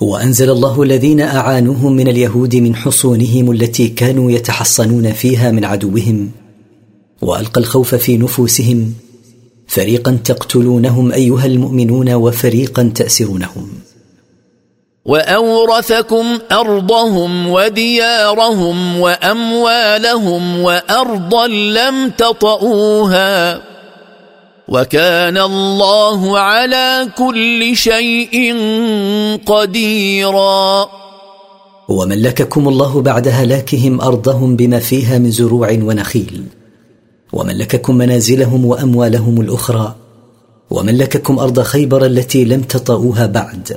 وانزل 0.01 0.51
الله 0.51 0.83
الذين 0.83 1.21
اعانوهم 1.21 1.93
من 1.97 2.09
اليهود 2.09 2.57
من 2.57 2.77
حصونهم 2.77 3.51
التي 3.53 3.89
كانوا 3.89 4.31
يتحصنون 4.31 5.13
فيها 5.13 5.51
من 5.51 5.65
عدوهم 5.65 6.31
والقى 7.23 7.61
الخوف 7.61 7.95
في 7.95 8.17
نفوسهم 8.17 8.93
فريقا 9.69 10.19
تقتلونهم 10.25 11.13
ايها 11.13 11.47
المؤمنون 11.47 12.13
وفريقا 12.15 12.93
تاسرونهم 12.95 13.69
واورثكم 15.05 16.39
ارضهم 16.53 17.49
وديارهم 17.51 19.01
واموالهم 19.01 20.61
وارضا 20.61 21.47
لم 21.49 22.11
تطئوها 22.19 23.63
وكان 24.69 25.37
الله 25.39 26.39
على 26.39 27.09
كل 27.19 27.77
شيء 27.77 28.57
قديرا 29.47 30.89
وملككم 31.89 32.69
الله 32.69 33.01
بعد 33.03 33.29
هلاكهم 33.29 34.01
ارضهم 34.01 34.57
بما 34.57 34.79
فيها 34.79 35.19
من 35.19 35.31
زروع 35.31 35.71
ونخيل 35.73 36.45
وملككم 37.33 37.97
منازلهم 37.97 38.65
واموالهم 38.65 39.41
الاخرى 39.41 39.95
وملككم 40.71 41.39
ارض 41.39 41.61
خيبر 41.63 42.07
التي 42.07 42.45
لم 42.45 42.61
تطئوها 42.61 43.27
بعد 43.27 43.77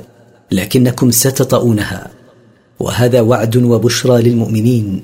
لكنكم 0.52 1.10
ستطئونها 1.10 2.10
وهذا 2.80 3.20
وعد 3.20 3.56
وبشرى 3.56 4.22
للمؤمنين 4.22 5.02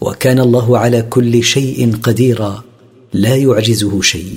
وكان 0.00 0.38
الله 0.40 0.78
على 0.78 1.02
كل 1.02 1.42
شيء 1.42 1.96
قديرا 2.02 2.62
لا 3.12 3.36
يعجزه 3.36 4.00
شيء 4.00 4.36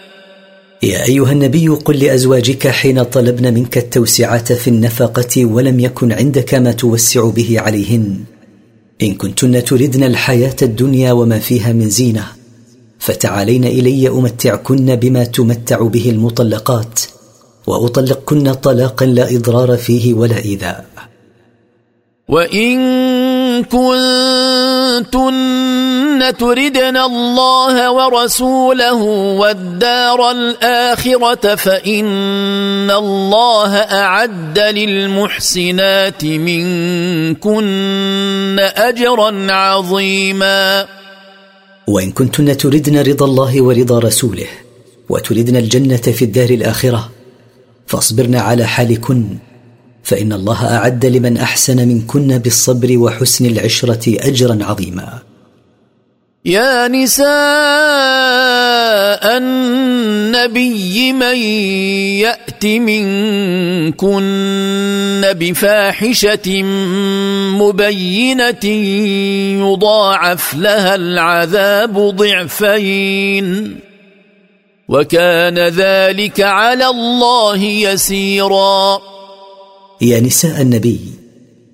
يا 0.83 1.05
أيها 1.07 1.31
النبي 1.31 1.67
قل 1.69 1.99
لأزواجك 1.99 2.67
حين 2.67 3.03
طلبن 3.03 3.53
منك 3.53 3.77
التوسعة 3.77 4.53
في 4.55 4.67
النفقة 4.67 5.45
ولم 5.45 5.79
يكن 5.79 6.11
عندك 6.11 6.53
ما 6.53 6.71
توسع 6.71 7.29
به 7.29 7.55
عليهن 7.59 8.17
إن 9.01 9.13
كنتن 9.15 9.63
تردن 9.63 10.03
الحياة 10.03 10.55
الدنيا 10.61 11.11
وما 11.11 11.39
فيها 11.39 11.73
من 11.73 11.89
زينة 11.89 12.23
فتعالين 12.99 13.65
إلي 13.65 14.07
أمتعكن 14.09 14.95
بما 14.95 15.23
تمتع 15.23 15.81
به 15.87 16.09
المطلقات 16.09 16.99
وأطلقكن 17.67 18.53
طلاقا 18.53 19.05
لا 19.05 19.35
إضرار 19.35 19.77
فيه 19.77 20.13
ولا 20.13 20.37
إيذاء 20.37 20.85
وإن 22.27 22.77
كنت 23.63 24.80
كنتن 24.99 26.21
تردن 26.39 26.97
الله 26.97 27.91
ورسوله 27.93 29.01
والدار 29.39 30.31
الآخرة 30.31 31.55
فإن 31.55 32.91
الله 32.91 33.75
أعد 33.77 34.59
للمحسنات 34.59 36.25
منكن 36.25 38.57
أجرا 38.59 39.51
عظيما 39.51 40.85
وإن 41.87 42.11
كنتن 42.11 42.57
تردن 42.57 42.99
رضا 43.01 43.25
الله 43.25 43.61
ورضا 43.61 43.99
رسوله 43.99 44.47
وتردن 45.09 45.55
الجنة 45.57 45.97
في 45.97 46.21
الدار 46.25 46.49
الآخرة 46.49 47.09
فاصبرن 47.87 48.35
على 48.35 48.65
حالكن 48.65 49.27
فان 50.03 50.33
الله 50.33 50.77
اعد 50.77 51.05
لمن 51.05 51.37
احسن 51.37 51.87
منكن 51.87 52.37
بالصبر 52.37 52.97
وحسن 52.97 53.45
العشره 53.45 54.03
اجرا 54.07 54.57
عظيما 54.61 55.19
يا 56.45 56.87
نساء 56.87 57.27
النبي 59.37 61.13
من 61.13 61.35
يات 62.21 62.65
منكن 62.65 65.21
بفاحشه 65.39 66.63
مبينه 67.63 68.65
يضاعف 69.69 70.53
لها 70.53 70.95
العذاب 70.95 72.15
ضعفين 72.15 73.79
وكان 74.89 75.59
ذلك 75.59 76.41
على 76.41 76.85
الله 76.87 77.63
يسيرا 77.63 79.10
يا 80.01 80.19
نساء 80.19 80.61
النبي 80.61 80.99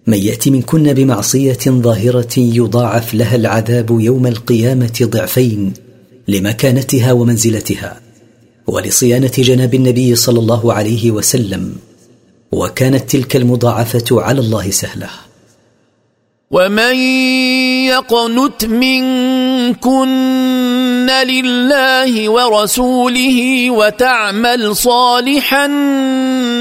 من 0.07 0.17
يات 0.17 0.47
منكن 0.47 0.93
بمعصيه 0.93 1.57
ظاهره 1.67 2.39
يضاعف 2.39 3.13
لها 3.13 3.35
العذاب 3.35 3.99
يوم 3.99 4.27
القيامه 4.27 4.99
ضعفين 5.11 5.73
لمكانتها 6.27 7.11
ومنزلتها 7.11 7.99
ولصيانه 8.67 9.31
جناب 9.37 9.73
النبي 9.73 10.15
صلى 10.15 10.39
الله 10.39 10.73
عليه 10.73 11.11
وسلم 11.11 11.75
وكانت 12.51 13.09
تلك 13.11 13.35
المضاعفه 13.35 14.05
على 14.21 14.41
الله 14.41 14.71
سهله 14.71 15.09
ومن 16.51 16.95
يقنت 17.87 18.65
منكن 18.65 21.05
لله 21.07 22.29
ورسوله 22.29 23.71
وتعمل 23.71 24.75
صالحا 24.75 25.67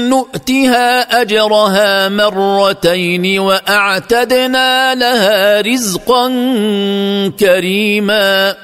نؤتها 0.09 1.21
اجرها 1.21 2.09
مرتين 2.09 3.39
واعتدنا 3.39 4.95
لها 4.95 5.61
رزقا 5.61 6.27
كريما 7.39 8.55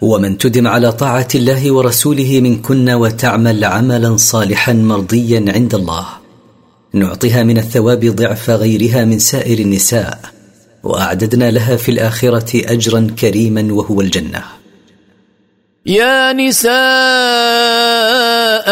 ومن 0.00 0.38
تدم 0.38 0.66
على 0.68 0.92
طاعه 0.92 1.28
الله 1.34 1.72
ورسوله 1.72 2.40
منكن 2.40 2.90
وتعمل 2.90 3.64
عملا 3.64 4.16
صالحا 4.16 4.72
مرضيا 4.72 5.44
عند 5.48 5.74
الله 5.74 6.23
نعطيها 6.94 7.42
من 7.42 7.58
الثواب 7.58 8.04
ضعف 8.06 8.50
غيرها 8.50 9.04
من 9.04 9.18
سائر 9.18 9.58
النساء 9.58 10.20
واعددنا 10.82 11.50
لها 11.50 11.76
في 11.76 11.90
الاخره 11.90 12.46
اجرا 12.72 13.06
كريما 13.20 13.72
وهو 13.74 14.00
الجنه 14.00 14.42
يا 15.86 16.32
نساء 16.32 16.74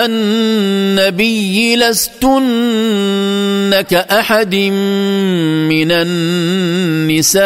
النبي 0.06 1.76
لستن 1.76 3.80
كأحد 3.80 4.54
من 5.70 5.90
النساء 5.92 7.42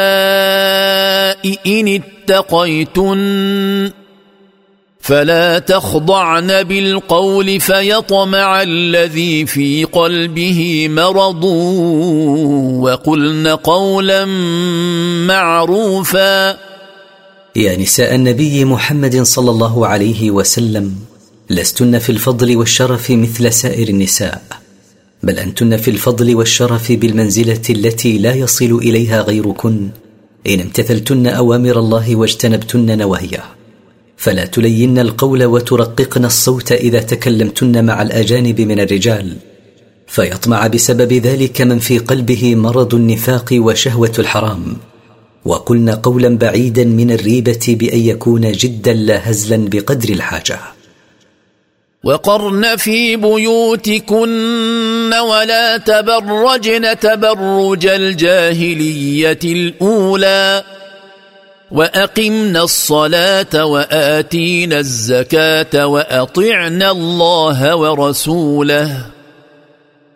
إن 1.67 2.01
اتقيتن 2.29 3.23
فلا 5.07 5.59
تخضعن 5.59 6.63
بالقول 6.63 7.61
فيطمع 7.61 8.63
الذي 8.63 9.47
في 9.47 9.85
قلبه 9.85 10.89
مرض 10.89 11.45
وقلن 12.83 13.47
قولا 13.49 14.25
معروفا 15.27 16.49
يا 17.57 17.77
نساء 17.81 18.15
النبي 18.15 18.65
محمد 18.65 19.23
صلى 19.23 19.51
الله 19.51 19.87
عليه 19.87 20.31
وسلم 20.31 20.95
لستن 21.51 21.99
في 21.99 22.11
الفضل 22.13 22.57
والشرف 22.57 23.11
مثل 23.11 23.53
سائر 23.53 23.89
النساء 23.89 24.43
بل 25.23 25.39
انتن 25.39 25.77
في 25.77 25.91
الفضل 25.91 26.35
والشرف 26.35 26.93
بالمنزله 26.93 27.63
التي 27.71 28.19
لا 28.19 28.35
يصل 28.35 28.79
اليها 28.83 29.21
غيركن 29.23 29.89
ان 30.47 30.61
امتثلتن 30.61 31.27
اوامر 31.27 31.79
الله 31.79 32.17
واجتنبتن 32.17 32.99
نواهيه 32.99 33.56
فلا 34.27 34.47
تلين 34.47 34.99
القول 34.99 35.45
وترققن 35.45 36.25
الصوت 36.25 36.73
اذا 36.73 37.01
تكلمتن 37.01 37.85
مع 37.85 38.03
الاجانب 38.03 38.61
من 38.61 38.81
الرجال 38.81 39.33
فيطمع 40.07 40.67
بسبب 40.67 41.13
ذلك 41.13 41.61
من 41.63 41.79
في 41.79 41.99
قلبه 41.99 42.55
مرض 42.55 42.95
النفاق 42.95 43.49
وشهوه 43.53 44.13
الحرام 44.19 44.77
وقلن 45.45 45.91
قولا 45.91 46.39
بعيدا 46.39 46.85
من 46.85 47.11
الريبه 47.13 47.67
بان 47.81 47.99
يكون 48.01 48.53
جدا 48.53 48.93
لا 48.93 49.31
هزلا 49.31 49.57
بقدر 49.69 50.09
الحاجه 50.09 50.61
وقرن 52.05 52.77
في 52.77 53.17
بيوتكن 53.17 55.15
ولا 55.15 55.77
تبرجن 55.77 56.99
تبرج 56.99 57.87
الجاهليه 57.87 59.39
الاولى 59.45 60.65
واقمنا 61.73 62.63
الصلاه 62.63 63.65
واتينا 63.67 64.79
الزكاه 64.79 65.87
واطعنا 65.87 66.91
الله 66.91 67.77
ورسوله 67.77 69.07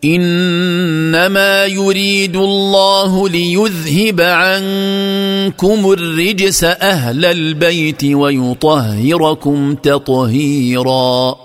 انما 0.05 1.65
يريد 1.67 2.37
الله 2.37 3.29
ليذهب 3.29 4.21
عنكم 4.21 5.93
الرجس 5.93 6.65
اهل 6.65 7.25
البيت 7.25 8.05
ويطهركم 8.05 9.75
تطهيرا 9.75 11.37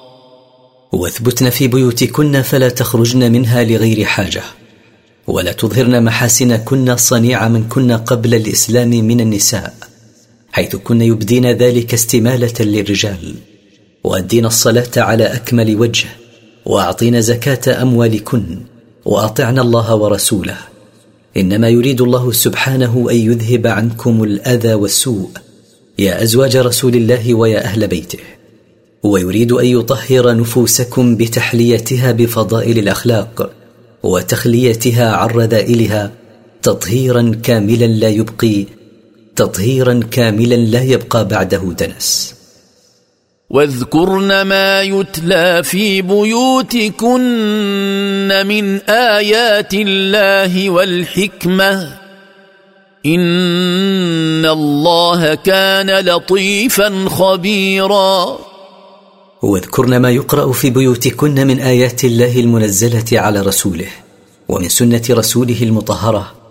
واثبتن 0.91 1.50
في 1.50 1.68
بيوتكن 1.68 2.41
فلا 2.41 2.70
تخرجن 2.70 3.32
منها 3.32 3.63
لغير 3.63 4.06
حاجه 4.06 4.41
ولا 5.28 5.52
تظهرن 5.52 6.04
محاسنكن 6.04 6.78
من 7.12 7.52
منكن 7.52 7.91
قبل 7.91 8.34
الاسلام 8.36 8.88
من 8.89 9.20
النساء 9.22 9.74
حيث 10.56 10.76
كن 10.76 11.02
يبدين 11.02 11.46
ذلك 11.52 11.94
استماله 11.94 12.54
للرجال 12.60 13.36
وادين 14.04 14.46
الصلاه 14.46 14.91
على 14.98 15.24
اكمل 15.24 15.76
وجه 15.76 16.06
واعطين 16.65 17.22
زكاه 17.22 17.82
اموالكن 17.82 18.46
واطعن 19.06 19.60
الله 19.60 19.96
ورسوله 19.96 20.58
انما 21.38 21.70
يريد 21.70 22.02
الله 22.02 22.32
سبحانه 22.32 23.08
ان 23.12 23.15
يذهب 23.15 23.68
عنكم 23.68 24.24
الاذى 24.24 24.74
والسوء 24.74 25.30
يا 26.00 26.24
ازواج 26.24 26.58
رسول 26.58 26.96
الله 26.96 27.34
ويا 27.34 27.60
اهل 27.63 27.88
بيته 27.88 28.20
ويريد 29.04 29.52
ان 29.52 29.65
يطهر 29.65 30.36
نفوسكم 30.38 31.15
بتحليتها 31.18 32.12
بفضائل 32.12 32.80
الاخلاق 32.80 33.50
وتخليتها 34.04 35.13
عن 35.15 35.28
رذائلها 35.28 36.12
تطهيرا 36.63 37.32
كاملا 37.44 37.86
لا 37.88 38.10
يبقي 38.10 38.65
تطهيرا 39.36 40.00
كاملا 40.12 40.56
لا 40.56 40.84
يبقى 40.84 41.28
بعده 41.28 41.74
دنس 41.80 42.36
واذكرن 43.50 44.41
ما 44.41 44.82
يتلى 44.82 45.63
في 45.63 46.02
بيوتكن 46.02 47.21
من 48.48 48.76
ايات 48.89 49.74
الله 49.74 50.69
والحكمه 50.69 51.93
ان 53.06 54.45
الله 54.45 55.36
كان 55.36 55.89
لطيفا 56.00 57.06
خبيرا 57.10 58.39
واذكرن 59.43 59.98
ما 59.98 60.12
يقرا 60.12 60.52
في 60.52 60.69
بيوتكن 60.69 61.48
من 61.48 61.60
ايات 61.60 62.04
الله 62.06 62.39
المنزله 62.39 63.06
على 63.19 63.41
رسوله 63.41 63.88
ومن 64.50 64.69
سنه 64.69 65.02
رسوله 65.10 65.58
المطهره 65.63 66.44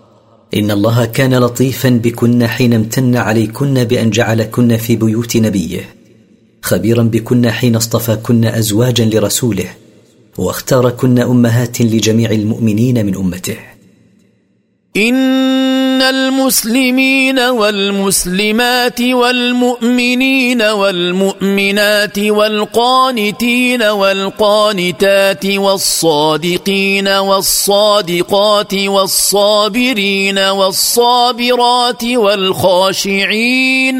ان 0.55 0.71
الله 0.71 1.05
كان 1.05 1.33
لطيفا 1.35 1.89
بكن 1.89 2.47
حين 2.47 2.73
امتن 2.73 3.15
عليكن 3.15 3.83
بان 3.83 4.09
جعلكن 4.09 4.77
في 4.77 4.95
بيوت 4.95 5.37
نبيه 5.37 5.79
خبيرا 6.61 7.03
بكن 7.03 7.51
حين 7.51 7.75
اصطفاكن 7.75 8.45
ازواجا 8.45 9.05
لرسوله 9.05 9.65
واختاركن 10.37 11.19
امهات 11.19 11.81
لجميع 11.81 12.31
المؤمنين 12.31 13.05
من 13.05 13.15
امته 13.15 13.55
ان 14.97 15.99
المسلمين 16.01 17.39
والمسلمات 17.39 19.01
والمؤمنين 19.01 20.61
والمؤمنات 20.61 22.19
والقانتين 22.19 23.83
والقانتات 23.83 25.45
والصادقين 25.45 27.07
والصادقات 27.07 28.73
والصابرين 28.73 30.39
والصابرات 30.39 32.03
والخاشعين 32.05 33.95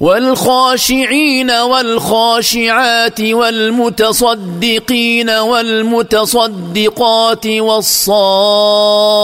والخاشعين 0.00 1.50
والخاشعات 1.50 3.20
والمتصدقين 3.20 5.30
والمتصدقات 5.30 7.46
والصائمين 7.46 9.23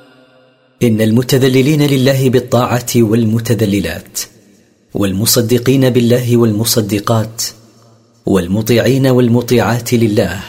ان 0.83 1.01
المتذللين 1.01 1.81
لله 1.81 2.29
بالطاعه 2.29 2.85
والمتذللات 2.95 4.19
والمصدقين 4.93 5.89
بالله 5.89 6.37
والمصدقات 6.37 7.41
والمطيعين 8.25 9.07
والمطيعات 9.07 9.93
لله 9.93 10.41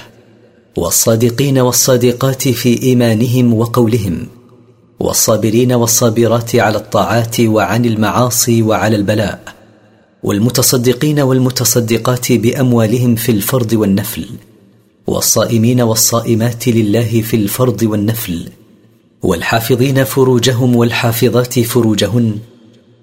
والصادقين 0.76 1.58
والصادقات 1.58 2.48
في 2.48 2.82
ايمانهم 2.82 3.54
وقولهم 3.54 4.26
والصابرين 5.00 5.72
والصابرات 5.72 6.56
على 6.56 6.76
الطاعات 6.76 7.40
وعن 7.40 7.84
المعاصي 7.84 8.62
وعلى 8.62 8.96
البلاء 8.96 9.42
والمتصدقين 10.22 11.20
والمتصدقات 11.20 12.32
باموالهم 12.32 13.14
في 13.14 13.32
الفرض 13.32 13.72
والنفل 13.72 14.26
والصائمين 15.06 15.80
والصائمات 15.80 16.68
لله 16.68 17.20
في 17.20 17.36
الفرض 17.36 17.82
والنفل 17.82 18.48
والحافظين 19.22 20.04
فروجهم 20.04 20.76
والحافظات 20.76 21.60
فروجهن 21.60 22.34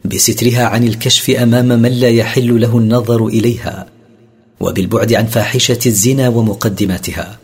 بسترها 0.05 0.63
عن 0.65 0.83
الكشف 0.83 1.29
امام 1.29 1.67
من 1.67 1.91
لا 1.91 2.09
يحل 2.09 2.61
له 2.61 2.77
النظر 2.77 3.27
اليها 3.27 3.85
وبالبعد 4.59 5.13
عن 5.13 5.25
فاحشه 5.25 5.79
الزنا 5.85 6.27
ومقدماتها 6.29 7.37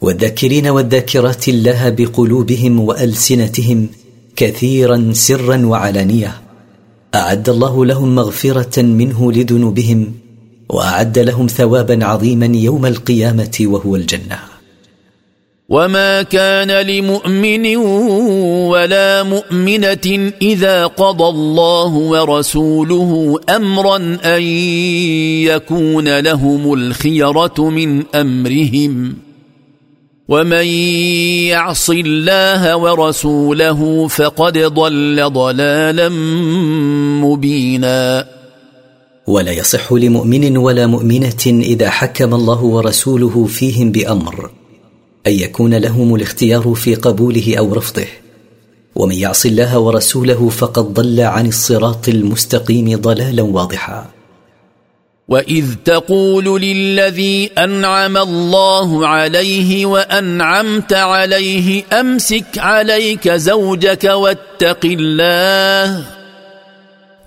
والذاكرين 0.00 0.66
والذاكرات 0.66 1.48
الله 1.48 1.88
بقلوبهم 1.90 2.80
والسنتهم 2.80 3.88
كثيرا 4.36 5.10
سرا 5.12 5.56
وعلانيه 5.66 6.32
اعد 7.14 7.48
الله 7.48 7.86
لهم 7.86 8.14
مغفره 8.14 8.82
منه 8.82 9.32
لذنوبهم 9.32 10.12
واعد 10.68 11.18
لهم 11.18 11.46
ثوابا 11.46 12.04
عظيما 12.06 12.46
يوم 12.58 12.86
القيامه 12.86 13.56
وهو 13.60 13.96
الجنه 13.96 14.38
وما 15.68 16.22
كان 16.22 16.70
لمؤمن 16.70 17.76
ولا 18.66 19.22
مؤمنه 19.22 20.32
اذا 20.42 20.86
قضى 20.86 21.24
الله 21.28 21.94
ورسوله 21.94 23.36
امرا 23.56 23.96
ان 24.24 24.42
يكون 25.42 26.18
لهم 26.20 26.74
الخيره 26.74 27.54
من 27.70 28.02
امرهم 28.14 29.14
ومن 30.28 30.66
يعص 31.46 31.90
الله 31.90 32.76
ورسوله 32.76 34.08
فقد 34.08 34.58
ضل 34.58 35.22
ضلالا 35.32 36.08
مبينا 37.24 38.26
ولا 39.26 39.52
يصح 39.52 39.92
لمؤمن 39.92 40.56
ولا 40.56 40.86
مؤمنه 40.86 41.44
اذا 41.46 41.90
حكم 41.90 42.34
الله 42.34 42.62
ورسوله 42.64 43.44
فيهم 43.44 43.92
بامر 43.92 44.50
ان 45.26 45.32
يكون 45.32 45.74
لهم 45.74 46.14
الاختيار 46.14 46.74
في 46.74 46.94
قبوله 46.94 47.54
او 47.58 47.74
رفضه 47.74 48.04
ومن 48.94 49.14
يعص 49.14 49.46
الله 49.46 49.78
ورسوله 49.78 50.48
فقد 50.48 50.94
ضل 50.94 51.20
عن 51.20 51.46
الصراط 51.46 52.08
المستقيم 52.08 52.98
ضلالا 53.00 53.42
واضحا 53.42 54.06
واذ 55.28 55.64
تقول 55.84 56.60
للذي 56.62 57.46
انعم 57.46 58.16
الله 58.16 59.06
عليه 59.08 59.86
وانعمت 59.86 60.92
عليه 60.92 61.84
امسك 61.92 62.58
عليك 62.58 63.28
زوجك 63.30 64.04
واتق 64.04 64.80
الله 64.84 66.04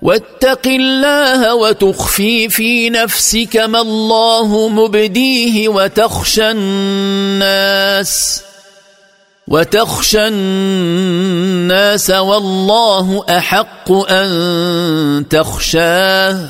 واتق 0.01 0.67
الله 0.67 1.55
وتخفي 1.55 2.49
في 2.49 2.89
نفسك 2.89 3.57
ما 3.57 3.81
الله 3.81 4.67
مبديه 4.69 5.69
وتخشى 5.69 6.51
الناس 6.51 8.41
وتخشى 9.47 10.27
الناس 10.27 12.09
والله 12.09 13.23
احق 13.29 13.91
ان 13.91 15.25
تخشاه 15.29 16.49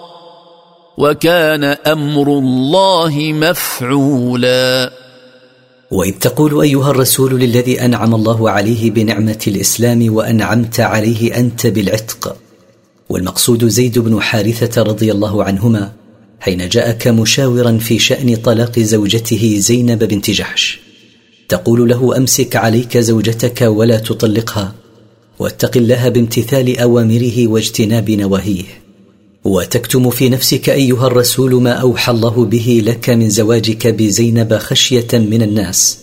وكان 1.01 1.63
امر 1.63 2.27
الله 2.39 3.19
مفعولا 3.33 4.91
واذ 5.91 6.11
تقول 6.11 6.61
ايها 6.61 6.89
الرسول 6.91 7.39
للذي 7.39 7.85
انعم 7.85 8.15
الله 8.15 8.49
عليه 8.49 8.91
بنعمه 8.91 9.39
الاسلام 9.47 10.13
وانعمت 10.15 10.79
عليه 10.79 11.37
انت 11.37 11.67
بالعتق 11.67 12.35
والمقصود 13.09 13.67
زيد 13.67 13.99
بن 13.99 14.21
حارثه 14.21 14.81
رضي 14.83 15.11
الله 15.11 15.43
عنهما 15.43 15.91
حين 16.39 16.69
جاءك 16.69 17.07
مشاورا 17.07 17.77
في 17.77 17.99
شان 17.99 18.35
طلاق 18.35 18.79
زوجته 18.79 19.55
زينب 19.57 20.03
بنت 20.03 20.31
جحش 20.31 20.79
تقول 21.49 21.89
له 21.89 22.17
امسك 22.17 22.55
عليك 22.55 22.97
زوجتك 22.97 23.61
ولا 23.61 23.97
تطلقها 23.97 24.73
واتق 25.39 25.77
الله 25.77 26.09
بامتثال 26.09 26.79
اوامره 26.79 27.47
واجتناب 27.47 28.11
نواهيه 28.11 28.80
وتكتم 29.45 30.09
في 30.09 30.29
نفسك 30.29 30.69
ايها 30.69 31.07
الرسول 31.07 31.61
ما 31.61 31.71
اوحى 31.71 32.11
الله 32.11 32.45
به 32.45 32.81
لك 32.85 33.09
من 33.09 33.29
زواجك 33.29 33.87
بزينب 33.87 34.57
خشيه 34.57 35.07
من 35.13 35.41
الناس 35.41 35.99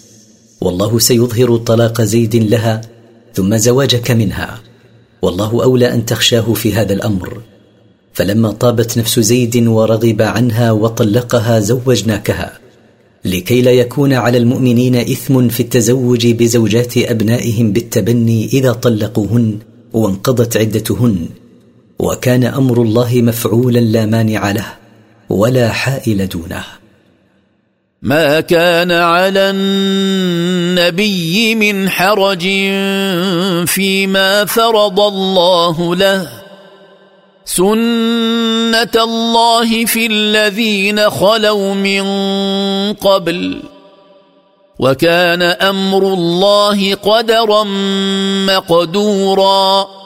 والله 0.61 0.98
سيظهر 0.98 1.57
طلاق 1.57 2.03
زيد 2.03 2.37
لها 2.37 2.81
ثم 3.35 3.57
زواجك 3.57 4.11
منها 4.11 4.61
والله 5.22 5.64
اولى 5.64 5.92
ان 5.94 6.05
تخشاه 6.05 6.53
في 6.53 6.72
هذا 6.74 6.92
الامر 6.92 7.40
فلما 8.12 8.51
طابت 8.51 8.98
نفس 8.98 9.20
زيد 9.20 9.66
ورغب 9.66 10.22
عنها 10.22 10.72
وطلقها 10.72 11.61
زوجناكها 11.61 12.59
لكي 13.24 13.62
لا 13.62 13.70
يكون 13.72 14.12
على 14.12 14.38
المؤمنين 14.38 14.96
اثم 14.96 15.48
في 15.48 15.61
التزوج 15.61 16.27
بزوجات 16.27 16.96
ابنائهم 16.96 17.72
بالتبني 17.72 18.44
اذا 18.46 18.72
طلقوهن 18.72 19.59
وانقضت 19.92 20.57
عدتهن 20.57 21.27
وكان 21.98 22.44
امر 22.44 22.82
الله 22.82 23.11
مفعولا 23.14 23.78
لا 23.78 24.06
مانع 24.06 24.50
له 24.50 24.66
ولا 25.30 25.72
حائل 25.72 26.28
دونه 26.28 26.64
ما 28.02 28.40
كان 28.40 28.92
على 28.92 29.50
النبي 29.50 31.54
من 31.54 31.90
حرج 31.90 32.42
فيما 33.66 34.44
فرض 34.44 35.00
الله 35.00 35.94
له 35.96 36.28
سنه 37.44 37.72
الله 39.02 39.84
في 39.84 40.06
الذين 40.06 41.11
خلوا 41.11 41.74
من 41.74 42.02
قبل 42.92 43.61
وكان 44.78 45.42
امر 45.42 46.02
الله 46.14 46.94
قدرا 46.94 47.64
مقدورا 48.46 49.97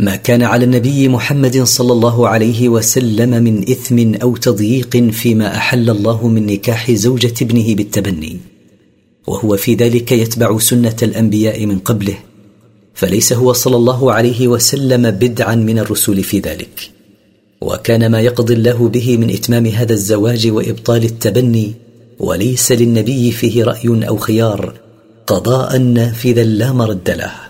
ما 0.00 0.16
كان 0.16 0.42
على 0.42 0.64
النبي 0.64 1.08
محمد 1.08 1.62
صلى 1.62 1.92
الله 1.92 2.28
عليه 2.28 2.68
وسلم 2.68 3.42
من 3.44 3.60
اثم 3.70 4.14
او 4.14 4.36
تضييق 4.36 4.96
فيما 5.10 5.56
احل 5.56 5.90
الله 5.90 6.28
من 6.28 6.46
نكاح 6.46 6.90
زوجه 6.90 7.34
ابنه 7.42 7.74
بالتبني 7.74 8.36
وهو 9.26 9.56
في 9.56 9.74
ذلك 9.74 10.12
يتبع 10.12 10.58
سنه 10.58 10.96
الانبياء 11.02 11.66
من 11.66 11.78
قبله 11.78 12.18
فليس 12.94 13.32
هو 13.32 13.52
صلى 13.52 13.76
الله 13.76 14.12
عليه 14.12 14.48
وسلم 14.48 15.10
بدعا 15.10 15.54
من 15.54 15.78
الرسل 15.78 16.22
في 16.24 16.38
ذلك 16.38 16.90
وكان 17.60 18.10
ما 18.12 18.20
يقضي 18.20 18.54
الله 18.54 18.88
به 18.88 19.16
من 19.16 19.30
اتمام 19.30 19.66
هذا 19.66 19.92
الزواج 19.92 20.46
وابطال 20.50 21.04
التبني 21.04 21.72
وليس 22.18 22.72
للنبي 22.72 23.30
فيه 23.32 23.64
راي 23.64 24.08
او 24.08 24.16
خيار 24.16 24.72
قضاء 25.26 25.76
نافذا 25.78 26.44
لا 26.44 26.72
مرد 26.72 27.10
له 27.10 27.49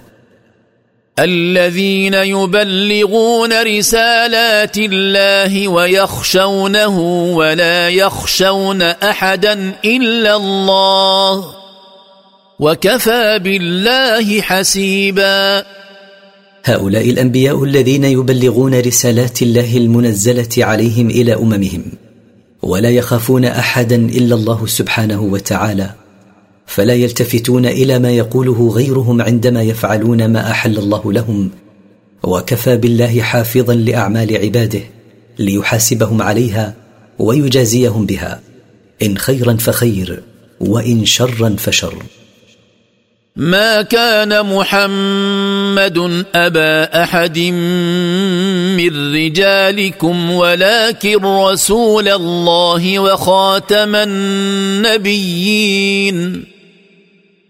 الذين 1.19 2.15
يبلغون 2.15 3.63
رسالات 3.63 4.79
الله 4.79 5.69
ويخشونه 5.69 6.99
ولا 7.37 7.89
يخشون 7.89 8.83
احدا 8.83 9.73
الا 9.85 10.37
الله 10.37 11.45
وكفى 12.61 13.39
بالله 13.39 14.41
حسيبا 14.41 15.65
هؤلاء 16.65 17.11
الانبياء 17.11 17.65
الذين 17.65 18.05
يبلغون 18.05 18.75
رسالات 18.75 19.43
الله 19.43 19.77
المنزله 19.77 20.49
عليهم 20.65 21.11
الى 21.11 21.35
اممهم 21.35 21.83
ولا 22.63 22.91
يخافون 22.91 23.45
احدا 23.45 23.97
الا 23.97 24.35
الله 24.35 24.67
سبحانه 24.67 25.23
وتعالى 25.23 25.91
فلا 26.71 26.95
يلتفتون 26.95 27.67
الى 27.67 27.99
ما 27.99 28.11
يقوله 28.11 28.69
غيرهم 28.75 29.23
عندما 29.23 29.63
يفعلون 29.63 30.25
ما 30.27 30.51
احل 30.51 30.79
الله 30.79 31.13
لهم 31.13 31.51
وكفى 32.23 32.77
بالله 32.77 33.21
حافظا 33.23 33.75
لاعمال 33.75 34.37
عباده 34.39 34.81
ليحاسبهم 35.39 36.23
عليها 36.23 36.75
ويجازيهم 37.19 38.07
بها 38.07 38.41
ان 39.03 39.19
خيرا 39.19 39.53
فخير 39.55 40.23
وان 40.61 41.05
شرا 41.05 41.57
فشر 41.59 42.03
ما 43.37 43.83
كان 43.83 44.47
محمد 44.57 46.25
ابا 46.35 47.03
احد 47.05 47.39
من 48.81 49.15
رجالكم 49.15 50.31
ولكن 50.31 51.19
رسول 51.25 52.09
الله 52.09 52.99
وخاتم 52.99 53.95
النبيين 53.95 56.45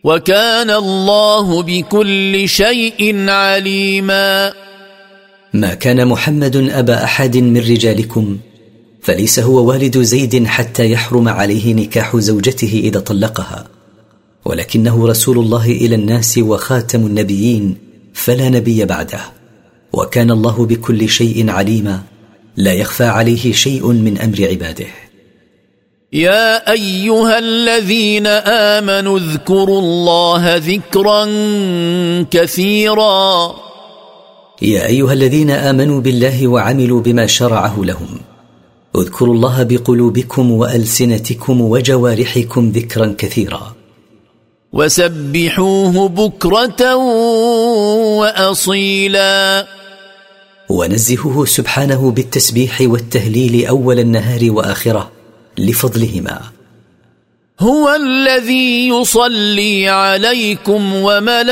وكان 0.04 0.70
الله 0.70 1.62
بكل 1.62 2.48
شيء 2.48 3.28
عليما 3.30 4.52
ما 5.54 5.74
كان 5.74 6.08
محمد 6.08 6.56
ابا 6.56 7.04
احد 7.04 7.36
من 7.36 7.56
رجالكم 7.58 8.38
فليس 9.02 9.38
هو 9.38 9.64
والد 9.64 9.98
زيد 9.98 10.46
حتى 10.46 10.90
يحرم 10.90 11.28
عليه 11.28 11.74
نكاح 11.74 12.16
زوجته 12.16 12.80
اذا 12.84 13.00
طلقها 13.00 13.66
ولكنه 14.44 15.06
رسول 15.08 15.38
الله 15.38 15.64
الى 15.66 15.94
الناس 15.94 16.38
وخاتم 16.38 17.06
النبيين 17.06 17.76
فلا 18.14 18.48
نبي 18.48 18.84
بعده 18.84 19.20
وكان 19.92 20.30
الله 20.30 20.66
بكل 20.66 21.08
شيء 21.08 21.50
عليما 21.50 22.02
لا 22.56 22.72
يخفى 22.72 23.04
عليه 23.04 23.52
شيء 23.52 23.92
من 23.92 24.18
امر 24.18 24.48
عباده 24.50 24.86
يا 26.12 26.70
ايها 26.72 27.38
الذين 27.38 28.26
امنوا 28.76 29.18
اذكروا 29.18 29.78
الله 29.80 30.56
ذكرا 30.56 31.24
كثيرا 32.30 33.54
يا 34.62 34.86
ايها 34.86 35.12
الذين 35.12 35.50
امنوا 35.50 36.00
بالله 36.00 36.48
وعملوا 36.48 37.00
بما 37.00 37.26
شرعه 37.26 37.76
لهم 37.84 38.20
اذكروا 38.96 39.34
الله 39.34 39.62
بقلوبكم 39.62 40.50
والسنتكم 40.50 41.60
وجوارحكم 41.60 42.68
ذكرا 42.70 43.14
كثيرا 43.18 43.72
وسبحوه 44.72 46.08
بكره 46.08 46.96
واصيلا 48.18 49.66
ونزهه 50.68 51.44
سبحانه 51.44 52.10
بالتسبيح 52.10 52.78
والتهليل 52.80 53.66
اول 53.66 54.00
النهار 54.00 54.50
واخره 54.52 55.10
لفضلهما 55.60 56.40
هو 57.60 57.88
الذي 58.02 58.88
يصلي 58.88 59.88
عليكم 59.88 60.92
وملائكته 60.94 61.44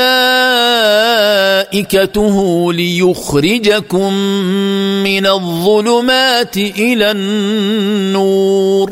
ليخرجكم 2.73 4.13
من 5.03 5.25
الظلمات 5.25 6.57
الى 6.57 7.11
النور 7.11 8.91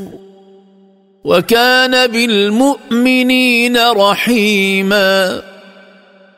وكان 1.26 2.12
بالمؤمنين 2.12 3.78
رحيما 3.78 5.42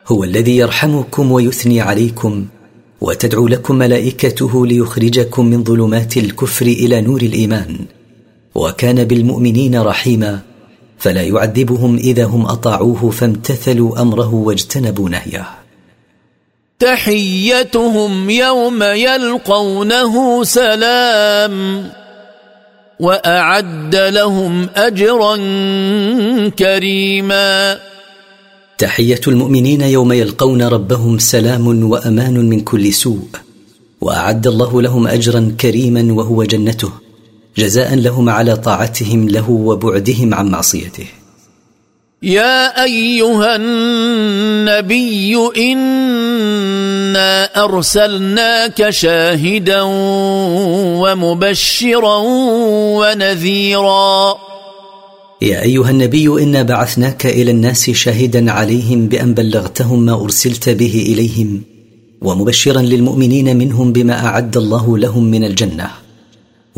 هو 0.06 0.24
الذي 0.24 0.56
يرحمكم 0.56 1.32
ويثني 1.32 1.80
عليكم 1.80 2.46
وتدعو 3.00 3.48
لكم 3.48 3.74
ملائكته 3.74 4.66
ليخرجكم 4.66 5.46
من 5.46 5.64
ظلمات 5.64 6.16
الكفر 6.16 6.66
الى 6.66 7.00
نور 7.00 7.22
الايمان 7.22 7.78
وكان 8.54 9.04
بالمؤمنين 9.04 9.80
رحيما 9.80 10.40
فلا 10.98 11.22
يعذبهم 11.22 11.96
اذا 11.96 12.22
هم 12.24 12.46
اطاعوه 12.46 13.10
فامتثلوا 13.10 14.00
امره 14.02 14.34
واجتنبوا 14.34 15.08
نهيه 15.10 15.46
تحيتهم 16.78 18.30
يوم 18.30 18.82
يلقونه 18.82 20.44
سلام 20.44 21.86
واعد 23.00 23.96
لهم 23.96 24.68
اجرا 24.74 25.36
كريما 26.48 27.78
تحيه 28.78 29.20
المؤمنين 29.26 29.80
يوم 29.80 30.12
يلقون 30.12 30.62
ربهم 30.62 31.18
سلام 31.18 31.90
وامان 31.90 32.48
من 32.50 32.60
كل 32.60 32.92
سوء 32.92 33.24
واعد 34.00 34.46
الله 34.46 34.82
لهم 34.82 35.06
اجرا 35.06 35.54
كريما 35.60 36.12
وهو 36.12 36.44
جنته 36.44 36.92
جزاء 37.58 37.94
لهم 37.94 38.28
على 38.28 38.56
طاعتهم 38.56 39.28
له 39.28 39.50
وبعدهم 39.50 40.34
عن 40.34 40.46
معصيته 40.48 41.06
يا 42.22 42.84
ايها 42.84 43.56
النبي 43.56 45.36
انا 45.56 47.44
ارسلناك 47.64 48.90
شاهدا 48.90 49.82
ومبشرا 51.00 52.16
ونذيرا 52.96 54.34
يا 55.42 55.62
ايها 55.62 55.90
النبي 55.90 56.28
انا 56.28 56.62
بعثناك 56.62 57.26
الى 57.26 57.50
الناس 57.50 57.90
شاهدا 57.90 58.50
عليهم 58.52 59.06
بان 59.06 59.34
بلغتهم 59.34 60.06
ما 60.06 60.12
ارسلت 60.14 60.68
به 60.68 61.06
اليهم 61.12 61.62
ومبشرا 62.22 62.82
للمؤمنين 62.82 63.56
منهم 63.56 63.92
بما 63.92 64.26
اعد 64.26 64.56
الله 64.56 64.98
لهم 64.98 65.24
من 65.30 65.44
الجنه 65.44 65.90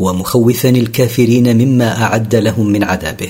ومخوفا 0.03 0.69
الكافرين 0.69 1.57
مما 1.57 2.01
اعد 2.03 2.35
لهم 2.35 2.67
من 2.67 2.83
عذابه 2.83 3.29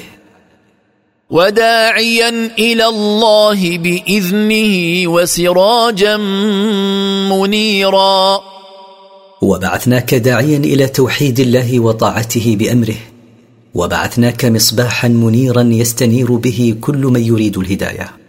وداعيا 1.30 2.30
الى 2.60 2.86
الله 2.86 3.78
باذنه 3.78 5.08
وسراجا 5.08 6.18
منيرا 7.34 8.40
وبعثناك 9.42 10.16
داعيا 10.16 10.58
الى 10.58 10.88
توحيد 10.88 11.40
الله 11.40 11.80
وطاعته 11.80 12.56
بامره 12.60 12.96
وبعثناك 13.76 14.46
مصباحا 14.46 15.08
منيرا 15.08 15.62
يستنير 15.62 16.36
به 16.36 16.76
كل 16.82 16.98
من 16.98 17.22
يريد 17.24 17.58
الهدايه 17.58 18.23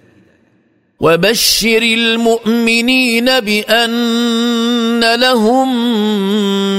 وبشر 1.01 1.83
المؤمنين 1.83 3.25
بان 3.41 5.01
لهم 5.15 5.69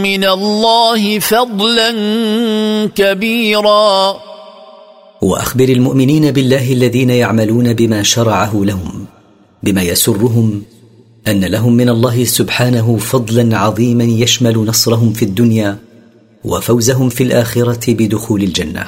من 0.02 0.24
الله 0.24 1.20
فضلا 1.20 1.92
كبيرا 2.96 4.18
واخبر 5.22 5.64
المؤمنين 5.70 6.32
بالله 6.32 6.74
الذين 6.74 7.10
يعملون 7.10 7.74
بما 7.74 8.04
شرعه 8.04 8.54
لهم 8.56 9.06
بما 9.64 9.82
يسرهم 9.84 10.62
ان 11.28 11.46
لهم 11.46 11.74
من 11.74 11.90
الله 11.90 12.24
سبحانه 12.24 12.98
فضلا 12.98 13.58
عظيما 13.58 14.04
يشمل 14.04 14.58
نصرهم 14.60 15.14
في 15.14 15.26
الدنيا 15.26 15.78
وفوزهم 16.44 17.10
في 17.10 17.24
الاخره 17.24 17.80
بدخول 17.94 18.44
الجنه 18.44 18.86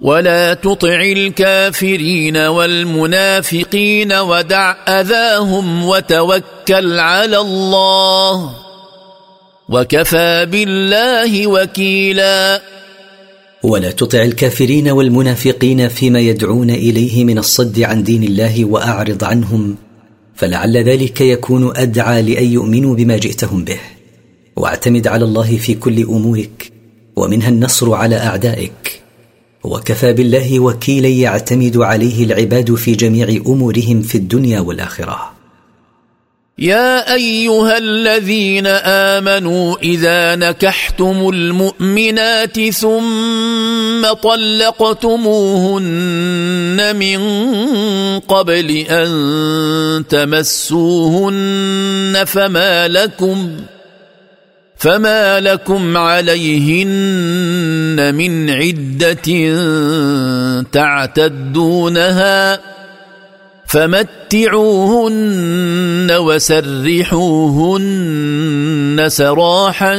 ولا 0.00 0.54
تطع 0.54 0.94
الكافرين 1.02 2.36
والمنافقين 2.36 4.12
ودع 4.12 4.74
اذاهم 4.88 5.84
وتوكل 5.84 6.98
على 6.98 7.38
الله 7.38 8.50
وكفى 9.68 10.46
بالله 10.52 11.46
وكيلا 11.46 12.62
ولا 13.62 13.90
تطع 13.90 14.22
الكافرين 14.22 14.88
والمنافقين 14.88 15.88
فيما 15.88 16.20
يدعون 16.20 16.70
اليه 16.70 17.24
من 17.24 17.38
الصد 17.38 17.80
عن 17.80 18.02
دين 18.02 18.22
الله 18.22 18.64
واعرض 18.64 19.24
عنهم 19.24 19.76
فلعل 20.34 20.76
ذلك 20.76 21.20
يكون 21.20 21.76
ادعى 21.76 22.22
لان 22.22 22.44
يؤمنوا 22.52 22.94
بما 22.94 23.16
جئتهم 23.16 23.64
به 23.64 23.78
واعتمد 24.56 25.06
على 25.06 25.24
الله 25.24 25.56
في 25.56 25.74
كل 25.74 26.02
امورك 26.02 26.72
ومنها 27.16 27.48
النصر 27.48 27.94
على 27.94 28.16
اعدائك 28.16 29.02
وكفى 29.66 30.12
بالله 30.12 30.60
وكيلا 30.60 31.08
يعتمد 31.08 31.76
عليه 31.76 32.24
العباد 32.24 32.74
في 32.74 32.92
جميع 32.92 33.28
امورهم 33.46 34.02
في 34.02 34.14
الدنيا 34.14 34.60
والاخره 34.60 35.32
يا 36.58 37.14
ايها 37.14 37.78
الذين 37.78 38.66
امنوا 39.16 39.76
اذا 39.82 40.36
نكحتم 40.36 41.28
المؤمنات 41.28 42.60
ثم 42.68 44.12
طلقتموهن 44.22 46.96
من 46.96 47.18
قبل 48.20 48.70
ان 48.70 50.04
تمسوهن 50.08 52.24
فما 52.26 52.88
لكم 52.88 53.56
ۖ 53.72 53.75
فما 54.86 55.40
لكم 55.40 55.96
عليهن 55.96 58.14
من 58.14 58.50
عده 58.50 59.12
تعتدونها 60.72 62.60
فمتعوهن 63.66 66.08
وسرحوهن 66.12 69.04
سراحا 69.08 69.96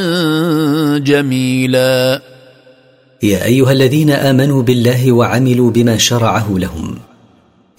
جميلا 0.98 2.22
يا 3.24 3.46
ايها 3.46 3.72
الذين 3.72 4.10
امنوا 4.10 4.62
بالله 4.62 5.12
وعملوا 5.12 5.72
بما 5.72 5.98
شرعه 5.98 6.48
لهم 6.54 6.96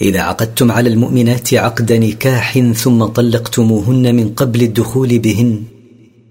اذا 0.01 0.21
عقدتم 0.21 0.73
على 0.73 0.89
المؤمنات 0.91 1.55
عقد 1.55 1.93
نكاح 1.93 2.59
ثم 2.59 3.05
طلقتموهن 3.05 4.15
من 4.15 4.29
قبل 4.29 4.63
الدخول 4.63 5.19
بهن 5.19 5.63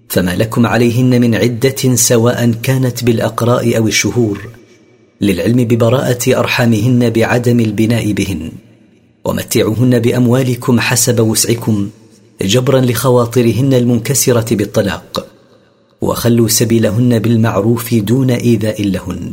فما 0.08 0.30
لكم 0.36 0.66
عليهن 0.66 1.20
من 1.20 1.34
عده 1.34 1.94
سواء 1.94 2.50
كانت 2.62 3.04
بالاقراء 3.04 3.76
او 3.78 3.86
الشهور 3.88 4.48
للعلم 5.20 5.64
ببراءه 5.64 6.18
ارحامهن 6.38 7.10
بعدم 7.10 7.60
البناء 7.60 8.12
بهن 8.12 8.52
ومتعوهن 9.24 9.98
باموالكم 9.98 10.80
حسب 10.80 11.20
وسعكم 11.20 11.88
جبرا 12.42 12.80
لخواطرهن 12.80 13.74
المنكسره 13.74 14.54
بالطلاق 14.56 15.26
وخلوا 16.00 16.48
سبيلهن 16.48 17.18
بالمعروف 17.18 17.94
دون 17.94 18.30
ايذاء 18.30 18.82
لهن 18.84 19.32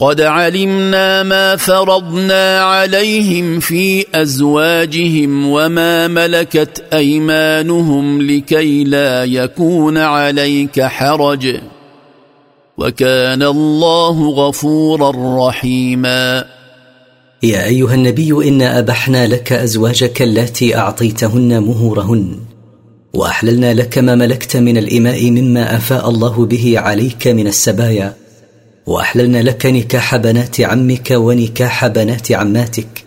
قد 0.00 0.20
علمنا 0.20 1.22
ما 1.22 1.56
فرضنا 1.56 2.60
عليهم 2.60 3.60
في 3.60 4.06
ازواجهم 4.14 5.46
وما 5.50 6.08
ملكت 6.08 6.84
ايمانهم 6.92 8.22
لكي 8.22 8.84
لا 8.84 9.24
يكون 9.24 9.98
عليك 9.98 10.82
حرج 10.82 11.56
وكان 12.78 13.42
الله 13.42 14.30
غفورا 14.30 15.12
رحيما 15.48 16.44
يا 17.42 17.64
ايها 17.64 17.94
النبي 17.94 18.48
انا 18.48 18.78
ابحنا 18.78 19.26
لك 19.26 19.52
ازواجك 19.52 20.22
اللاتي 20.22 20.76
اعطيتهن 20.76 21.62
مهورهن 21.62 22.36
واحللنا 23.14 23.74
لك 23.74 23.98
ما 23.98 24.14
ملكت 24.14 24.56
من 24.56 24.78
الاماء 24.78 25.30
مما 25.30 25.76
افاء 25.76 26.08
الله 26.08 26.46
به 26.46 26.74
عليك 26.78 27.28
من 27.28 27.46
السبايا 27.46 28.14
واحللنا 28.86 29.42
لك 29.42 29.66
نكاح 29.66 30.16
بنات 30.16 30.60
عمك 30.60 31.08
ونكاح 31.10 31.86
بنات 31.86 32.32
عماتك 32.32 33.04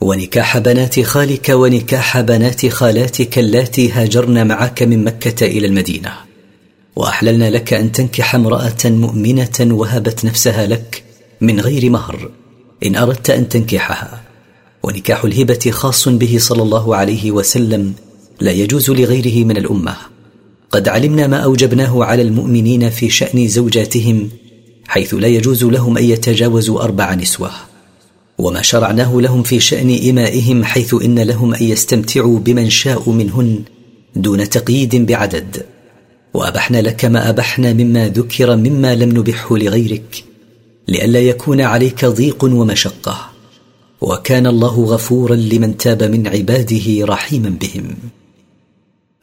ونكاح 0.00 0.58
بنات 0.58 1.00
خالك 1.00 1.48
ونكاح 1.48 2.20
بنات 2.20 2.66
خالاتك 2.66 3.38
اللاتي 3.38 3.92
هاجرن 3.92 4.46
معك 4.46 4.82
من 4.82 5.04
مكه 5.04 5.46
الى 5.46 5.66
المدينه 5.66 6.12
واحللنا 6.96 7.50
لك 7.50 7.72
ان 7.72 7.92
تنكح 7.92 8.34
امراه 8.34 8.72
مؤمنه 8.84 9.48
وهبت 9.60 10.24
نفسها 10.24 10.66
لك 10.66 11.02
من 11.40 11.60
غير 11.60 11.90
مهر 11.90 12.30
ان 12.86 12.96
اردت 12.96 13.30
ان 13.30 13.48
تنكحها 13.48 14.20
ونكاح 14.82 15.24
الهبه 15.24 15.70
خاص 15.70 16.08
به 16.08 16.36
صلى 16.40 16.62
الله 16.62 16.96
عليه 16.96 17.30
وسلم 17.30 17.92
لا 18.40 18.52
يجوز 18.52 18.90
لغيره 18.90 19.44
من 19.44 19.56
الامه 19.56 19.96
قد 20.70 20.88
علمنا 20.88 21.26
ما 21.26 21.36
اوجبناه 21.38 22.04
على 22.04 22.22
المؤمنين 22.22 22.90
في 22.90 23.10
شان 23.10 23.48
زوجاتهم 23.48 24.28
حيث 24.88 25.14
لا 25.14 25.28
يجوز 25.28 25.64
لهم 25.64 25.98
أن 25.98 26.04
يتجاوزوا 26.04 26.82
أربع 26.82 27.14
نسوة 27.14 27.50
وما 28.38 28.62
شرعناه 28.62 29.16
لهم 29.20 29.42
في 29.42 29.60
شأن 29.60 30.08
إمائهم 30.10 30.64
حيث 30.64 30.94
إن 30.94 31.18
لهم 31.18 31.54
أن 31.54 31.64
يستمتعوا 31.64 32.38
بمن 32.38 32.70
شاءوا 32.70 33.14
منهن 33.14 33.58
دون 34.16 34.48
تقييد 34.48 34.96
بعدد 34.96 35.64
وأبحنا 36.34 36.78
لك 36.82 37.04
ما 37.04 37.28
أبحنا 37.30 37.72
مما 37.72 38.08
ذكر 38.08 38.56
مما 38.56 38.94
لم 38.94 39.08
نبحه 39.18 39.56
لغيرك 39.56 40.24
لئلا 40.88 41.20
يكون 41.20 41.60
عليك 41.60 42.04
ضيق 42.04 42.44
ومشقة 42.44 43.30
وكان 44.00 44.46
الله 44.46 44.84
غفورا 44.84 45.34
لمن 45.34 45.76
تاب 45.76 46.02
من 46.02 46.26
عباده 46.28 47.04
رحيما 47.04 47.48
بهم 47.60 47.96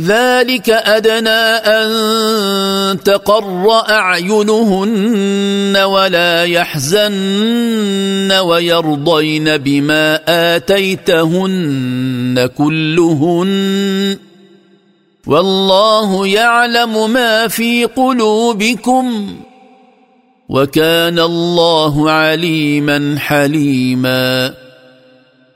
ذلك 0.00 0.70
ادنى 0.70 1.28
ان 1.28 3.00
تقر 3.02 3.70
اعينهن 3.70 5.76
ولا 5.76 6.44
يحزن 6.44 8.32
ويرضين 8.32 9.56
بما 9.56 10.20
اتيتهن 10.56 12.46
كلهن 12.58 14.16
والله 15.26 16.26
يعلم 16.26 17.10
ما 17.10 17.48
في 17.48 17.84
قلوبكم 17.84 19.34
وكان 20.48 21.18
الله 21.18 22.10
عليما 22.10 23.14
حليما 23.18 24.54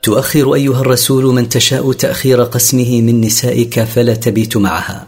تؤخر 0.03 0.53
ايها 0.53 0.79
الرسول 0.81 1.25
من 1.25 1.49
تشاء 1.49 1.91
تاخير 1.91 2.41
قسمه 2.43 3.01
من 3.01 3.21
نسائك 3.21 3.83
فلا 3.83 4.13
تبيت 4.13 4.57
معها 4.57 5.07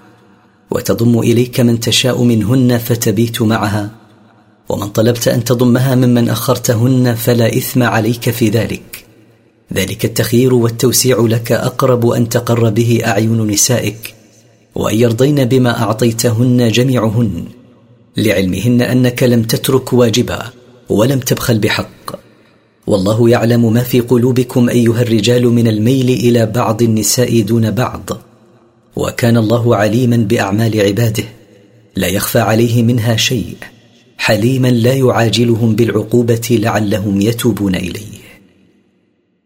وتضم 0.71 1.19
اليك 1.19 1.59
من 1.59 1.79
تشاء 1.79 2.23
منهن 2.23 2.77
فتبيت 2.77 3.41
معها 3.41 3.89
ومن 4.69 4.87
طلبت 4.87 5.27
ان 5.27 5.43
تضمها 5.43 5.95
ممن 5.95 6.29
اخرتهن 6.29 7.15
فلا 7.15 7.47
اثم 7.57 7.83
عليك 7.83 8.29
في 8.29 8.49
ذلك 8.49 9.05
ذلك 9.73 10.05
التخيير 10.05 10.53
والتوسيع 10.53 11.17
لك 11.29 11.51
اقرب 11.51 12.07
ان 12.09 12.29
تقر 12.29 12.69
به 12.69 13.01
اعين 13.05 13.47
نسائك 13.47 14.13
وان 14.75 14.99
يرضين 14.99 15.45
بما 15.45 15.79
اعطيتهن 15.83 16.69
جميعهن 16.71 17.45
لعلمهن 18.17 18.81
انك 18.81 19.23
لم 19.23 19.43
تترك 19.43 19.93
واجبا 19.93 20.39
ولم 20.89 21.19
تبخل 21.19 21.59
بحق 21.59 22.20
والله 22.87 23.29
يعلم 23.29 23.73
ما 23.73 23.81
في 23.83 23.99
قلوبكم 23.99 24.69
ايها 24.69 25.01
الرجال 25.01 25.45
من 25.47 25.67
الميل 25.67 26.09
الى 26.09 26.45
بعض 26.45 26.81
النساء 26.81 27.41
دون 27.41 27.71
بعض 27.71 28.09
وكان 28.95 29.37
الله 29.37 29.75
عليما 29.75 30.17
باعمال 30.17 30.81
عباده 30.81 31.23
لا 31.95 32.07
يخفى 32.07 32.39
عليه 32.39 32.83
منها 32.83 33.15
شيء 33.15 33.55
حليما 34.17 34.67
لا 34.67 34.93
يعاجلهم 34.93 35.75
بالعقوبه 35.75 36.47
لعلهم 36.61 37.21
يتوبون 37.21 37.75
اليه 37.75 38.20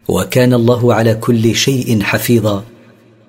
وكان 0.09 0.55
الله 0.55 0.95
على 0.95 1.14
كل 1.14 1.55
شيء 1.55 2.03
حفيظا 2.03 2.64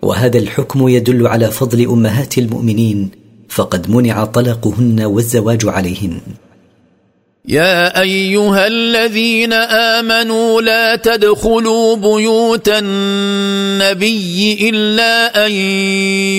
وهذا 0.02 0.38
الحكم 0.38 0.88
يدل 0.88 1.28
على 1.28 1.52
فضل 1.52 1.86
امهات 1.90 2.38
المؤمنين 2.38 3.10
فقد 3.50 3.90
منع 3.90 4.26
طلاقهن 4.26 5.02
والزواج 5.04 5.66
عليهن 5.66 6.20
يا 7.50 8.02
ايها 8.02 8.68
الذين 8.68 9.54
امنوا 9.54 10.62
لا 10.62 10.95
تدخلوا 10.95 11.95
بيوت 11.95 12.70
النبي 12.76 14.70
الا 14.74 15.45
ان 15.47 15.52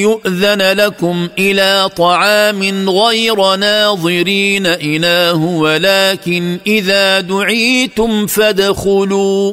يؤذن 0.03 0.63
لكم 0.63 1.29
الى 1.39 1.89
طعام 1.97 2.91
غير 2.91 3.57
ناظرين 3.57 4.67
اله 4.67 5.35
ولكن 5.37 6.59
اذا 6.67 7.21
دعيتم 7.21 8.27
فادخلوا 8.27 9.53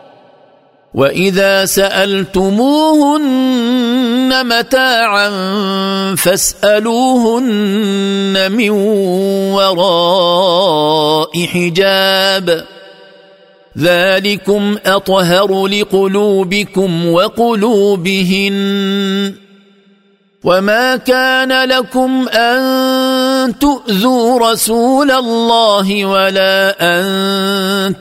واذا 0.93 1.65
سالتموهن 1.65 4.47
متاعا 4.47 5.29
فاسالوهن 6.15 8.51
من 8.51 8.69
وراء 9.55 11.45
حجاب 11.45 12.65
ذلكم 13.77 14.75
اطهر 14.85 15.67
لقلوبكم 15.67 17.07
وقلوبهن 17.13 18.61
وما 20.43 20.95
كان 20.95 21.69
لكم 21.69 22.27
ان 22.29 22.61
تؤذوا 23.49 24.51
رسول 24.51 25.11
الله 25.11 26.05
ولا 26.05 26.75
أن 26.79 27.05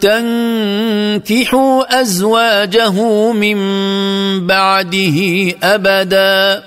تنكحوا 0.01 2.01
أزواجه 2.01 3.11
من 3.33 3.57
بعده 4.47 5.19
أبدا 5.63 6.63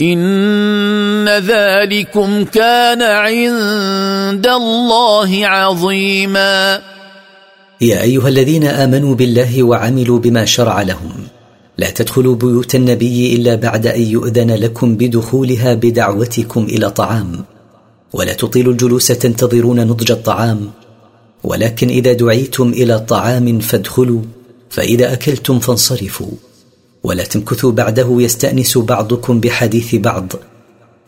إن 0.00 1.28
ذلكم 1.28 2.44
كان 2.44 3.02
عند 3.02 4.46
الله 4.46 5.46
عظيما 5.46 6.80
يا 7.80 8.02
أيها 8.02 8.28
الذين 8.28 8.64
آمنوا 8.64 9.14
بالله 9.14 9.62
وعملوا 9.62 10.18
بما 10.18 10.44
شرع 10.44 10.82
لهم 10.82 11.12
لا 11.78 11.90
تدخلوا 11.90 12.34
بيوت 12.36 12.74
النبي 12.74 13.36
الا 13.36 13.54
بعد 13.54 13.86
ان 13.86 14.02
يؤذن 14.02 14.50
لكم 14.50 14.96
بدخولها 14.96 15.74
بدعوتكم 15.74 16.64
الى 16.64 16.90
طعام 16.90 17.44
ولا 18.12 18.32
تطيلوا 18.32 18.72
الجلوس 18.72 19.06
تنتظرون 19.06 19.80
نضج 19.86 20.12
الطعام 20.12 20.70
ولكن 21.44 21.88
اذا 21.88 22.12
دعيتم 22.12 22.68
الى 22.70 22.98
طعام 22.98 23.58
فادخلوا 23.60 24.20
فاذا 24.70 25.12
اكلتم 25.12 25.58
فانصرفوا 25.58 26.30
ولا 27.04 27.24
تمكثوا 27.24 27.72
بعده 27.72 28.06
يستانس 28.20 28.78
بعضكم 28.78 29.40
بحديث 29.40 29.94
بعض 29.94 30.32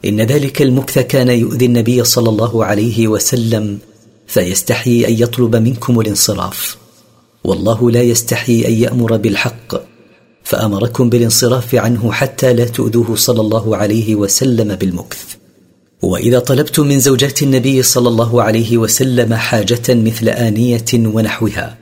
ان 0.05 0.21
ذلك 0.21 0.63
المكث 0.63 0.99
كان 0.99 1.29
يؤذي 1.29 1.67
النبي 1.67 2.05
صلى 2.05 2.29
الله 2.29 2.65
عليه 2.65 3.09
وسلم 3.09 3.79
فيستحيي 4.27 5.09
ان 5.09 5.23
يطلب 5.23 5.57
منكم 5.57 6.01
الانصراف 6.01 6.77
والله 7.45 7.91
لا 7.91 8.03
يستحيي 8.03 8.69
ان 8.69 8.73
يامر 8.73 9.17
بالحق 9.17 9.83
فامركم 10.45 11.09
بالانصراف 11.11 11.75
عنه 11.75 12.13
حتى 12.13 12.53
لا 12.53 12.65
تؤذوه 12.65 13.17
صلى 13.17 13.41
الله 13.41 13.77
عليه 13.77 14.15
وسلم 14.15 14.75
بالمكث 14.75 15.19
واذا 16.03 16.39
طلبت 16.39 16.81
من 16.81 16.99
زوجات 17.01 17.43
النبي 17.43 17.83
صلى 17.83 18.09
الله 18.09 18.43
عليه 18.43 18.79
وسلم 18.79 19.35
حاجه 19.35 19.83
مثل 19.89 20.29
انيه 20.29 20.85
ونحوها 20.95 21.77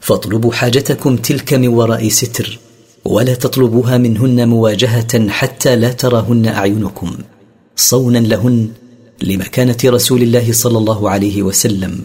فاطلبوا 0.00 0.52
حاجتكم 0.52 1.16
تلك 1.16 1.54
من 1.54 1.68
وراء 1.68 2.08
ستر 2.08 2.58
ولا 3.04 3.34
تطلبوها 3.34 3.98
منهن 3.98 4.48
مواجهه 4.48 5.28
حتى 5.28 5.76
لا 5.76 5.92
تراهن 5.92 6.46
اعينكم 6.46 7.14
صونا 7.76 8.18
لهن 8.18 8.68
لمكانه 9.22 9.76
رسول 9.84 10.22
الله 10.22 10.52
صلى 10.52 10.78
الله 10.78 11.10
عليه 11.10 11.42
وسلم 11.42 12.00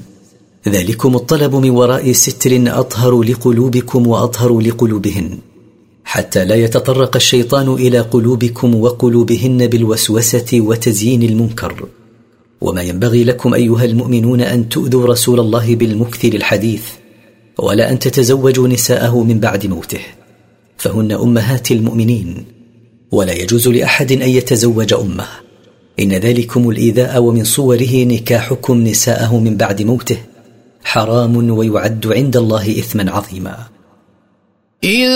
ذلكم 0.68 1.16
الطلب 1.16 1.56
من 1.56 1.70
وراء 1.70 2.12
ستر 2.12 2.64
اطهر 2.80 3.22
لقلوبكم 3.24 4.08
واطهر 4.08 4.60
لقلوبهن 4.60 5.38
حتى 6.04 6.46
لا 6.46 6.56
يتطرق 6.56 7.16
الشيطان 7.16 7.74
الى 7.74 8.00
قلوبكم 8.00 8.76
وقلوبهن 8.82 9.68
بالوسوسه 9.68 10.46
وتزيين 10.54 11.24
المنكر 11.24 11.86
وما 12.62 12.82
ينبغي 12.82 13.24
لكم 13.24 13.54
ايها 13.54 13.86
المؤمنون 13.86 14.42
ان 14.42 14.70
تؤذوا 14.70 15.06
رسول 15.08 15.40
الله 15.40 15.76
بالمكث 15.76 16.26
للحديث 16.26 16.84
ولا 17.60 17.92
ان 17.92 18.00
تتزوجوا 18.00 18.68
نساءه 18.68 19.24
من 19.24 19.40
بعد 19.40 19.66
موته 19.68 20.00
فهن 20.78 21.12
امهات 21.12 21.72
المؤمنين 21.72 22.46
ولا 23.12 23.34
يجوز 23.34 23.68
لاحد 23.68 24.12
ان 24.12 24.22
يتزوج 24.30 24.94
امه 24.94 25.26
ان 26.00 26.12
ذلكم 26.14 26.70
الايذاء 26.70 27.20
ومن 27.22 27.44
صوره 27.44 27.96
نكاحكم 28.04 28.84
نساءه 28.84 29.40
من 29.40 29.58
بعد 29.58 29.82
موته 29.82 30.18
حرام 30.84 31.50
ويعد 31.52 32.08
عند 32.08 32.38
الله 32.38 32.70
اثما 32.72 33.12
عظيما 33.12 33.58
إن 34.84 35.08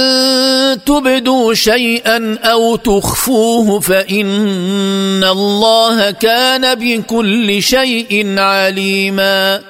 تبدوا 0.86 1.54
شيئا 1.54 2.36
أو 2.44 2.76
تخفوه 2.76 3.80
فإن 3.80 5.24
الله 5.24 6.12
كان 6.12 6.76
بكل 6.76 7.62
شيء 7.62 8.38
عليما 8.40 9.62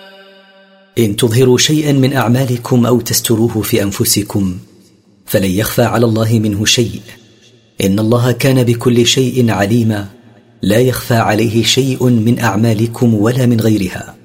إن 0.98 1.16
تظهروا 1.16 1.58
شيئا 1.58 1.92
من 1.92 2.14
أعمالكم 2.14 2.86
أو 2.86 3.02
تستروه 3.02 3.62
في 3.62 3.84
أنفسكم 3.84 4.58
فلن 5.26 5.52
يخفى 5.52 5.82
على 5.84 6.06
الله 6.06 6.40
منه 6.40 6.66
شيء 6.66 7.02
إن 7.84 8.00
الله 8.00 8.32
كان 8.32 8.64
بكل 8.64 9.06
شيء 9.08 9.52
عليما 9.52 10.06
لا 10.62 10.78
يخفى 10.78 11.16
عليه 11.16 11.64
شيء 11.64 12.04
من 12.04 12.40
أعمالكم 12.40 13.14
ولا 13.14 13.46
من 13.46 13.60
غيرها 13.60 14.16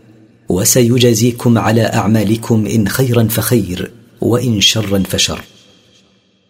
وسيجازيكم 0.49 1.59
على 1.59 1.83
أعمالكم 1.83 2.67
إن 2.67 2.89
خيرا 2.89 3.25
فخير 3.29 3.91
وإن 4.21 4.61
شرا 4.61 5.03
فشر 5.09 5.41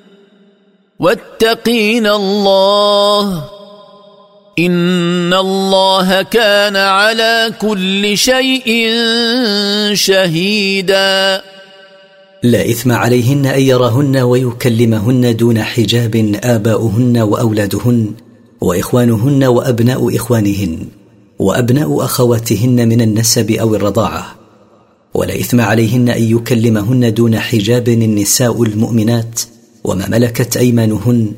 واتقين 1.01 2.07
الله 2.07 3.43
ان 4.59 5.33
الله 5.33 6.21
كان 6.21 6.75
على 6.75 7.51
كل 7.61 8.17
شيء 8.17 8.87
شهيدا 9.93 11.41
لا 12.43 12.69
اثم 12.69 12.91
عليهن 12.91 13.45
ان 13.45 13.61
يراهن 13.61 14.17
ويكلمهن 14.17 15.35
دون 15.37 15.63
حجاب 15.63 16.39
اباؤهن 16.43 17.17
واولادهن 17.17 18.11
واخوانهن 18.61 19.43
وابناء 19.43 20.15
اخوانهن 20.15 20.87
وابناء 21.39 22.03
اخواتهن 22.05 22.75
من 22.89 23.01
النسب 23.01 23.51
او 23.51 23.75
الرضاعه 23.75 24.35
ولا 25.13 25.35
اثم 25.39 25.61
عليهن 25.61 26.09
ان 26.09 26.23
يكلمهن 26.23 27.13
دون 27.13 27.39
حجاب 27.39 27.87
النساء 27.89 28.63
المؤمنات 28.63 29.39
وما 29.83 30.07
ملكت 30.07 30.57
ايمانهن 30.57 31.31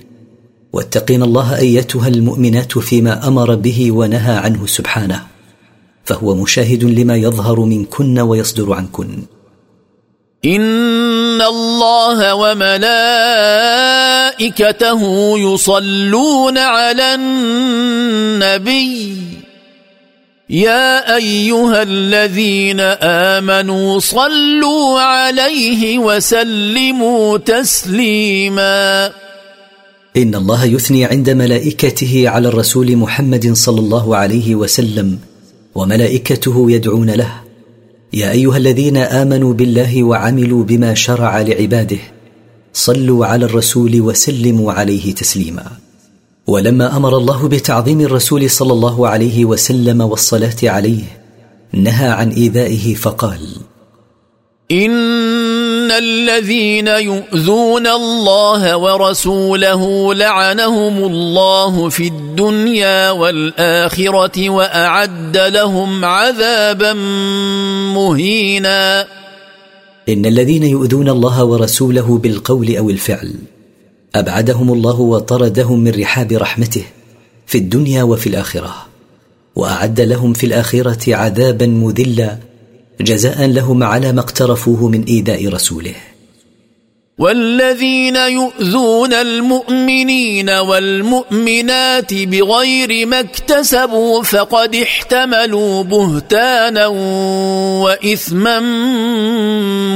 واتقين 0.73 1.23
الله 1.23 1.57
ايتها 1.59 2.07
المؤمنات 2.07 2.77
فيما 2.77 3.27
امر 3.27 3.55
به 3.55 3.91
ونهى 3.91 4.35
عنه 4.35 4.65
سبحانه 4.65 5.23
فهو 6.05 6.35
مشاهد 6.35 6.83
لما 6.83 7.15
يظهر 7.15 7.59
منكن 7.59 8.19
ويصدر 8.19 8.73
عنكن 8.73 9.07
ان 10.45 11.41
الله 11.41 12.35
وملائكته 12.35 15.01
يصلون 15.37 16.57
على 16.57 17.15
النبي 17.15 19.17
يا 20.53 21.15
ايها 21.15 21.83
الذين 21.83 22.79
امنوا 22.79 23.99
صلوا 23.99 24.99
عليه 24.99 25.99
وسلموا 25.99 27.37
تسليما 27.37 29.05
ان 30.17 30.35
الله 30.35 30.65
يثني 30.65 31.05
عند 31.05 31.29
ملائكته 31.29 32.29
على 32.29 32.47
الرسول 32.47 32.97
محمد 32.97 33.53
صلى 33.53 33.79
الله 33.79 34.15
عليه 34.15 34.55
وسلم 34.55 35.19
وملائكته 35.75 36.71
يدعون 36.71 37.09
له 37.09 37.31
يا 38.13 38.31
ايها 38.31 38.57
الذين 38.57 38.97
امنوا 38.97 39.53
بالله 39.53 40.03
وعملوا 40.03 40.63
بما 40.63 40.93
شرع 40.93 41.41
لعباده 41.41 41.99
صلوا 42.73 43.25
على 43.25 43.45
الرسول 43.45 44.01
وسلموا 44.01 44.73
عليه 44.73 45.13
تسليما 45.15 45.65
ولما 46.47 46.97
امر 46.97 47.17
الله 47.17 47.47
بتعظيم 47.47 48.01
الرسول 48.01 48.49
صلى 48.49 48.73
الله 48.73 49.07
عليه 49.07 49.45
وسلم 49.45 50.01
والصلاه 50.01 50.55
عليه 50.63 51.03
نهى 51.73 52.07
عن 52.09 52.29
ايذائه 52.31 52.95
فقال 52.95 53.39
ان 54.71 55.91
الذين 55.91 56.87
يؤذون 56.87 57.87
الله 57.87 58.77
ورسوله 58.77 60.13
لعنهم 60.13 60.97
الله 60.97 61.89
في 61.89 62.07
الدنيا 62.07 63.09
والاخره 63.11 64.49
واعد 64.49 65.37
لهم 65.37 66.05
عذابا 66.05 66.93
مهينا 67.95 69.01
ان 70.09 70.25
الذين 70.25 70.63
يؤذون 70.63 71.09
الله 71.09 71.43
ورسوله 71.45 72.17
بالقول 72.17 72.75
او 72.75 72.89
الفعل 72.89 73.33
ابعدهم 74.15 74.73
الله 74.73 74.99
وطردهم 74.99 75.79
من 75.79 75.99
رحاب 76.01 76.31
رحمته 76.31 76.83
في 77.47 77.57
الدنيا 77.57 78.03
وفي 78.03 78.27
الاخره 78.27 78.75
واعد 79.55 80.01
لهم 80.01 80.33
في 80.33 80.45
الاخره 80.45 81.15
عذابا 81.15 81.65
مذلا 81.65 82.37
جزاء 83.01 83.45
لهم 83.45 83.83
على 83.83 84.11
ما 84.11 84.19
اقترفوه 84.21 84.87
من 84.89 85.03
ايذاء 85.03 85.47
رسوله 85.47 85.95
والذين 87.17 88.15
يؤذون 88.15 89.13
المؤمنين 89.13 90.49
والمؤمنات 90.49 92.13
بغير 92.13 93.05
ما 93.05 93.19
اكتسبوا 93.19 94.23
فقد 94.23 94.75
احتملوا 94.75 95.83
بهتانا 95.83 96.87
واثما 97.83 98.59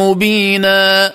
مبينا 0.10 1.14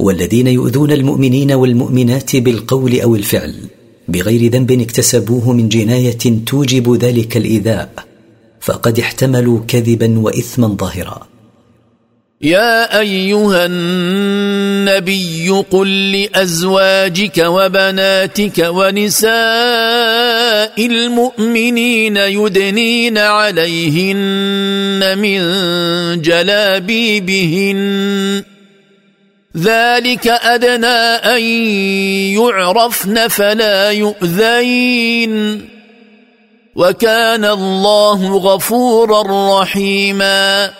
والذين 0.00 0.46
يؤذون 0.46 0.92
المؤمنين 0.92 1.52
والمؤمنات 1.52 2.36
بالقول 2.36 3.00
او 3.00 3.16
الفعل 3.16 3.54
بغير 4.08 4.50
ذنب 4.50 4.80
اكتسبوه 4.80 5.52
من 5.52 5.68
جنايه 5.68 6.18
توجب 6.46 6.98
ذلك 7.04 7.36
الايذاء 7.36 7.90
فقد 8.60 8.98
احتملوا 8.98 9.60
كذبا 9.68 10.18
واثما 10.18 10.66
ظاهرا 10.68 11.26
يا 12.42 13.00
ايها 13.00 13.66
النبي 13.66 15.50
قل 15.50 16.12
لازواجك 16.12 17.38
وبناتك 17.38 18.66
ونساء 18.68 19.30
المؤمنين 20.86 22.16
يدنين 22.16 23.18
عليهن 23.18 25.18
من 25.18 25.40
جلابيبهن 26.22 27.80
ذلك 29.56 30.26
أدنى 30.28 30.86
أن 31.36 31.42
يعرفن 32.38 33.28
فلا 33.28 33.90
يؤذين 33.90 35.60
وكان 36.76 37.44
الله 37.44 38.36
غفورا 38.36 39.60
رحيما 39.62 40.70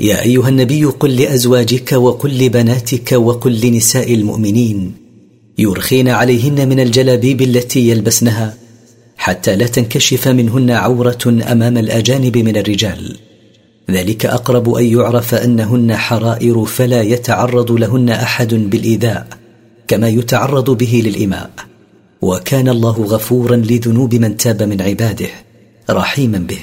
يا 0.00 0.22
أيها 0.22 0.48
النبي 0.48 0.84
قل 0.84 1.16
لأزواجك 1.16 1.92
وقل 1.92 2.38
لبناتك 2.38 3.12
وقل 3.12 3.60
لنساء 3.60 4.14
المؤمنين 4.14 4.92
يرخين 5.58 6.08
عليهن 6.08 6.68
من 6.68 6.80
الجلابيب 6.80 7.42
التي 7.42 7.88
يلبسنها 7.90 8.54
حتى 9.18 9.56
لا 9.56 9.66
تنكشف 9.66 10.28
منهن 10.28 10.70
عورة 10.70 11.18
أمام 11.46 11.78
الأجانب 11.78 12.38
من 12.38 12.56
الرجال 12.56 13.16
ذلك 13.90 14.26
اقرب 14.26 14.72
ان 14.74 14.84
يعرف 14.84 15.34
انهن 15.34 15.96
حرائر 15.96 16.64
فلا 16.64 17.02
يتعرض 17.02 17.72
لهن 17.72 18.08
احد 18.08 18.54
بالايذاء 18.54 19.26
كما 19.88 20.08
يتعرض 20.08 20.70
به 20.70 21.02
للاماء 21.06 21.50
وكان 22.22 22.68
الله 22.68 23.02
غفورا 23.02 23.56
لذنوب 23.56 24.14
من 24.14 24.36
تاب 24.36 24.62
من 24.62 24.82
عباده 24.82 25.26
رحيما 25.90 26.38
به 26.38 26.58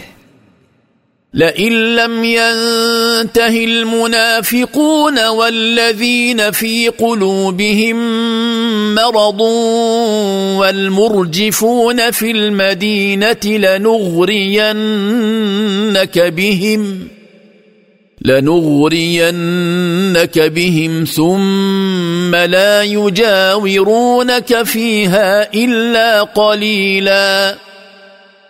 لئن 1.34 1.74
لم 1.96 2.24
ينته 2.24 3.64
المنافقون 3.66 5.28
والذين 5.28 6.52
في 6.52 6.90
قلوبهم 6.90 7.96
مرض 8.96 9.42
والمرجفون 10.60 12.12
في 12.12 12.32
المدينه 12.32 13.40
لنغرينك 13.46 16.20
بهم 16.20 17.08
لنغرينك 18.22 20.40
بهم 20.40 21.04
ثم 21.04 22.36
لا 22.36 22.84
يجاورونك 22.84 24.64
فيها 24.64 25.54
الا 25.54 26.22
قليلا 26.24 27.56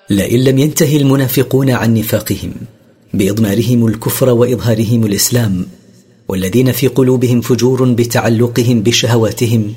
لئن 0.09 0.43
لم 0.43 0.57
ينته 0.57 0.95
المنافقون 0.97 1.69
عن 1.71 1.93
نفاقهم 1.97 2.53
باضمارهم 3.14 3.86
الكفر 3.88 4.30
واظهارهم 4.30 5.05
الاسلام 5.05 5.66
والذين 6.28 6.72
في 6.72 6.88
قلوبهم 6.88 7.41
فجور 7.41 7.91
بتعلقهم 7.93 8.82
بشهواتهم 8.82 9.74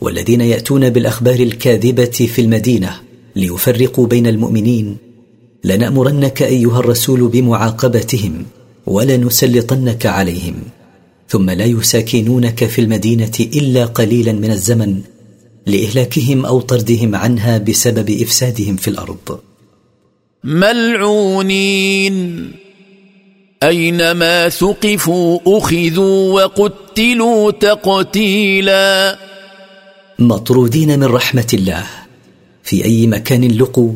والذين 0.00 0.40
ياتون 0.40 0.90
بالاخبار 0.90 1.34
الكاذبه 1.34 2.04
في 2.04 2.40
المدينه 2.40 3.00
ليفرقوا 3.36 4.06
بين 4.06 4.26
المؤمنين 4.26 4.96
لنامرنك 5.64 6.42
ايها 6.42 6.78
الرسول 6.78 7.28
بمعاقبتهم 7.28 8.44
ولنسلطنك 8.86 10.06
عليهم 10.06 10.54
ثم 11.28 11.50
لا 11.50 11.64
يساكنونك 11.64 12.64
في 12.64 12.80
المدينه 12.80 13.32
الا 13.56 13.84
قليلا 13.84 14.32
من 14.32 14.50
الزمن 14.50 15.00
لاهلاكهم 15.66 16.46
او 16.46 16.60
طردهم 16.60 17.14
عنها 17.14 17.58
بسبب 17.58 18.10
افسادهم 18.10 18.76
في 18.76 18.88
الارض 18.88 19.40
ملعونين 20.44 22.18
اينما 23.62 24.48
ثقفوا 24.48 25.40
اخذوا 25.46 26.42
وقتلوا 26.44 27.50
تقتيلا 27.50 29.16
مطرودين 30.18 30.98
من 30.98 31.04
رحمه 31.06 31.46
الله 31.54 31.86
في 32.62 32.84
اي 32.84 33.06
مكان 33.06 33.52
لقوا 33.58 33.92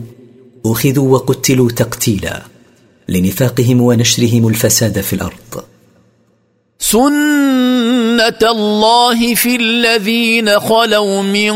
اخذوا 0.66 1.12
وقتلوا 1.12 1.70
تقتيلا 1.70 2.42
لنفاقهم 3.08 3.80
ونشرهم 3.80 4.48
الفساد 4.48 5.00
في 5.00 5.12
الارض 5.12 5.64
سنه 6.78 8.34
الله 8.42 9.34
في 9.34 9.56
الذين 9.56 10.58
خلوا 10.60 11.22
من 11.22 11.50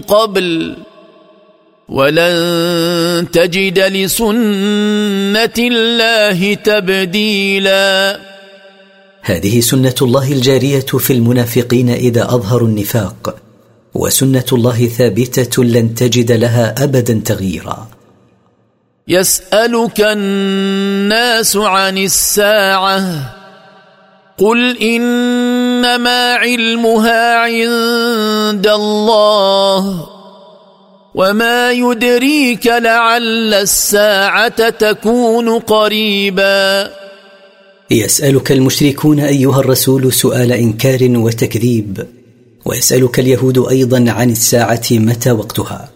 قبل 0.00 0.76
ولن 1.88 3.26
تجد 3.32 3.78
لسنه 3.78 5.54
الله 5.58 6.54
تبديلا 6.54 8.18
هذه 9.22 9.60
سنه 9.60 9.94
الله 10.02 10.32
الجاريه 10.32 10.80
في 10.80 11.12
المنافقين 11.12 11.88
اذا 11.90 12.22
اظهروا 12.24 12.68
النفاق 12.68 13.36
وسنه 13.94 14.44
الله 14.52 14.86
ثابته 14.88 15.64
لن 15.64 15.94
تجد 15.94 16.32
لها 16.32 16.84
ابدا 16.84 17.20
تغييرا 17.24 17.88
يسالك 19.08 20.00
الناس 20.00 21.56
عن 21.56 21.98
الساعه 21.98 23.32
قل 24.38 24.76
انما 24.82 26.34
علمها 26.34 27.36
عند 27.36 28.66
الله 28.66 30.11
وما 31.14 31.72
يدريك 31.72 32.66
لعل 32.66 33.54
الساعه 33.54 34.68
تكون 34.70 35.48
قريبا 35.48 36.90
يسالك 37.90 38.52
المشركون 38.52 39.20
ايها 39.20 39.60
الرسول 39.60 40.12
سؤال 40.12 40.52
انكار 40.52 40.98
وتكذيب 41.10 42.06
ويسالك 42.64 43.20
اليهود 43.20 43.66
ايضا 43.70 44.10
عن 44.10 44.30
الساعه 44.30 44.82
متى 44.90 45.32
وقتها 45.32 45.90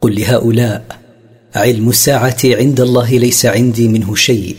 قل 0.00 0.20
لهؤلاء 0.20 0.84
علم 1.54 1.88
الساعه 1.88 2.36
عند 2.44 2.80
الله 2.80 3.18
ليس 3.18 3.46
عندي 3.46 3.88
منه 3.88 4.14
شيء 4.14 4.56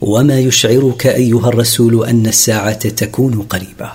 وما 0.00 0.40
يشعرك 0.40 1.06
ايها 1.06 1.48
الرسول 1.48 2.06
ان 2.08 2.26
الساعه 2.26 2.88
تكون 2.88 3.42
قريبه 3.50 3.90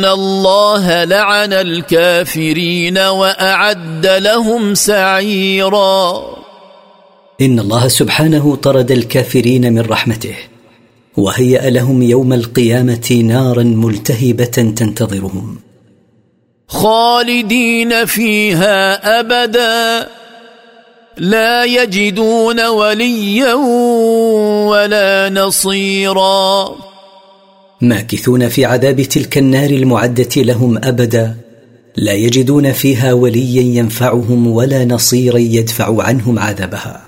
ان 0.00 0.06
الله 0.06 1.04
لعن 1.04 1.52
الكافرين 1.52 2.98
واعد 2.98 4.06
لهم 4.06 4.74
سعيرا 4.74 6.22
ان 7.40 7.58
الله 7.60 7.88
سبحانه 7.88 8.56
طرد 8.56 8.90
الكافرين 8.90 9.72
من 9.72 9.80
رحمته 9.80 10.34
وهيا 11.16 11.70
لهم 11.70 12.02
يوم 12.02 12.32
القيامه 12.32 13.20
نارا 13.24 13.62
ملتهبه 13.62 14.44
تنتظرهم 14.44 15.58
خالدين 16.68 18.04
فيها 18.06 19.18
ابدا 19.20 20.08
لا 21.16 21.64
يجدون 21.64 22.66
وليا 22.66 23.54
ولا 24.70 25.30
نصيرا 25.30 26.68
ماكثون 27.80 28.48
في 28.48 28.64
عذاب 28.64 29.00
تلك 29.02 29.38
النار 29.38 29.70
المعده 29.70 30.28
لهم 30.36 30.76
ابدا 30.84 31.34
لا 31.96 32.12
يجدون 32.12 32.72
فيها 32.72 33.12
وليا 33.12 33.62
ينفعهم 33.78 34.46
ولا 34.46 34.84
نصيرا 34.84 35.38
يدفع 35.38 36.02
عنهم 36.02 36.38
عذابها 36.38 37.02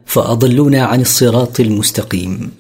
فاضلونا 0.07 0.83
عن 0.85 1.01
الصراط 1.01 1.61
المستقيم 1.61 2.51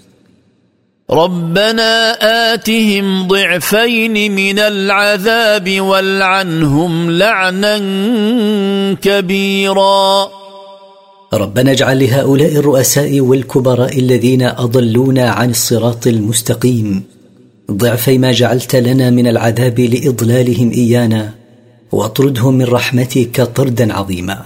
ربنا 1.11 2.12
اتهم 2.55 3.26
ضعفين 3.29 4.33
من 4.35 4.59
العذاب 4.59 5.81
والعنهم 5.81 7.11
لعنا 7.11 7.79
كبيرا 9.03 10.29
ربنا 11.35 11.70
اجعل 11.70 12.01
لهؤلاء 12.05 12.57
الرؤساء 12.57 13.20
والكبراء 13.20 13.99
الذين 13.99 14.43
اضلونا 14.43 15.31
عن 15.31 15.51
الصراط 15.51 16.07
المستقيم 16.07 17.03
ضعفي 17.70 18.18
ما 18.18 18.33
جعلت 18.33 18.76
لنا 18.76 19.11
من 19.11 19.26
العذاب 19.26 19.79
لاضلالهم 19.81 20.70
ايانا 20.70 21.38
واطرده 21.93 22.51
من 22.51 22.64
رحمتك 22.66 23.41
طردا 23.43 23.93
عظيما 23.95 24.43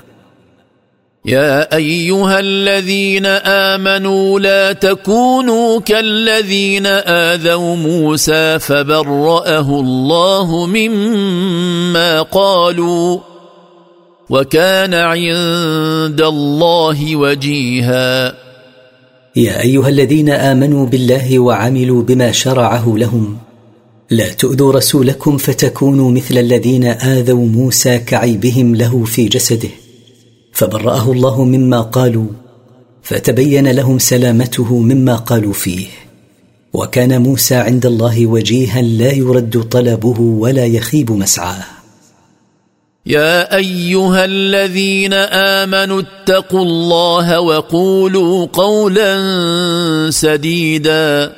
يا 1.26 1.76
ايها 1.76 2.40
الذين 2.40 3.26
امنوا 3.47 4.40
لا 4.40 4.72
تكونوا 4.72 5.80
كالذين 5.80 6.86
اذوا 6.86 7.76
موسى 7.76 8.59
فبراه 8.61 9.80
الله 9.80 10.66
مما 10.66 12.22
قالوا 12.22 13.18
وكان 14.30 14.95
عند 14.95 16.20
الله 16.20 17.16
وجيها 17.16 18.34
يا 19.36 19.61
ايها 19.61 19.88
الذين 19.88 20.30
امنوا 20.30 20.86
بالله 20.86 21.38
وعملوا 21.38 22.03
بما 22.03 22.32
شرعه 22.32 22.84
لهم 22.97 23.38
لا 24.13 24.33
تؤذوا 24.33 24.73
رسولكم 24.73 25.37
فتكونوا 25.37 26.11
مثل 26.11 26.39
الذين 26.39 26.85
آذوا 26.85 27.47
موسى 27.47 27.99
كعيبهم 27.99 28.75
له 28.77 29.05
في 29.05 29.25
جسده 29.29 29.69
فبرأه 30.53 31.13
الله 31.13 31.45
مما 31.45 31.81
قالوا 31.81 32.27
فتبين 33.03 33.69
لهم 33.69 33.99
سلامته 33.99 34.79
مما 34.79 35.17
قالوا 35.17 35.53
فيه 35.53 35.87
وكان 36.75 37.23
موسى 37.23 37.55
عند 37.55 37.87
الله 37.87 38.27
وجيها 38.27 38.83
لا 38.83 39.13
يرد 39.13 39.63
طلبه 39.71 40.21
ولا 40.21 40.67
يخيب 40.67 41.13
مسعاه 41.13 41.65
يا 43.07 43.57
ايها 43.57 44.25
الذين 44.25 45.13
امنوا 45.63 46.01
اتقوا 46.03 46.63
الله 46.63 47.41
وقولوا 47.41 48.47
قولا 48.47 49.17
سديدا 50.11 51.33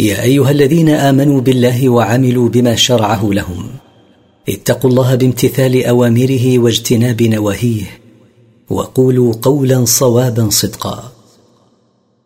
يا 0.00 0.22
ايها 0.22 0.50
الذين 0.50 0.88
امنوا 0.88 1.40
بالله 1.40 1.88
وعملوا 1.88 2.48
بما 2.48 2.74
شرعه 2.74 3.26
لهم 3.32 3.66
اتقوا 4.48 4.90
الله 4.90 5.14
بامتثال 5.14 5.84
اوامره 5.84 6.58
واجتناب 6.58 7.22
نواهيه 7.22 8.00
وقولوا 8.70 9.34
قولا 9.42 9.84
صوابا 9.84 10.48
صدقا 10.50 11.12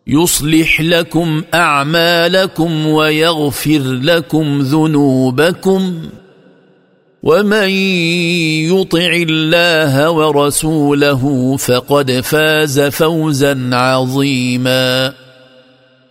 يصلح 0.07 0.81
لكم 0.81 1.43
اعمالكم 1.53 2.85
ويغفر 2.87 3.81
لكم 4.03 4.59
ذنوبكم 4.61 5.93
ومن 7.23 7.69
يطع 8.67 9.13
الله 9.13 10.11
ورسوله 10.11 11.55
فقد 11.57 12.11
فاز 12.21 12.79
فوزا 12.79 13.69
عظيما 13.75 15.13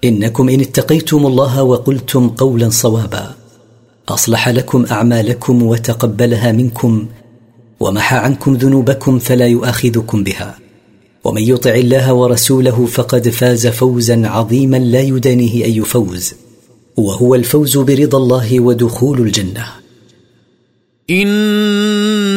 انكم 0.04 0.48
ان 0.48 0.60
اتقيتم 0.60 1.26
الله 1.26 1.62
وقلتم 1.62 2.28
قولا 2.28 2.70
صوابا 2.70 3.34
اصلح 4.08 4.48
لكم 4.48 4.84
اعمالكم 4.90 5.62
وتقبلها 5.62 6.52
منكم 6.52 7.06
ومحى 7.80 8.16
عنكم 8.16 8.54
ذنوبكم 8.54 9.18
فلا 9.18 9.46
يؤاخذكم 9.46 10.24
بها 10.24 10.58
ومن 11.24 11.42
يطع 11.42 11.70
الله 11.70 12.12
ورسوله 12.14 12.86
فقد 12.86 13.28
فاز 13.28 13.66
فوزا 13.66 14.28
عظيما 14.28 14.76
لا 14.76 15.00
يدانيه 15.00 15.64
اي 15.64 15.80
فوز 15.80 16.34
وهو 16.96 17.34
الفوز 17.34 17.78
برضا 17.78 18.18
الله 18.18 18.60
ودخول 18.60 19.20
الجنه 19.20 19.66
إن 21.10 21.26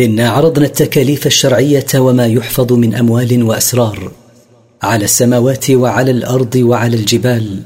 إنا 0.00 0.28
عرضنا 0.30 0.66
التكاليف 0.66 1.26
الشرعية 1.26 1.86
وما 1.96 2.26
يحفظ 2.26 2.72
من 2.72 2.94
أموال 2.94 3.42
وأسرار 3.42 4.10
على 4.82 5.04
السماوات 5.04 5.70
وعلى 5.70 6.10
الأرض 6.10 6.56
وعلى 6.56 6.96
الجبال 6.96 7.60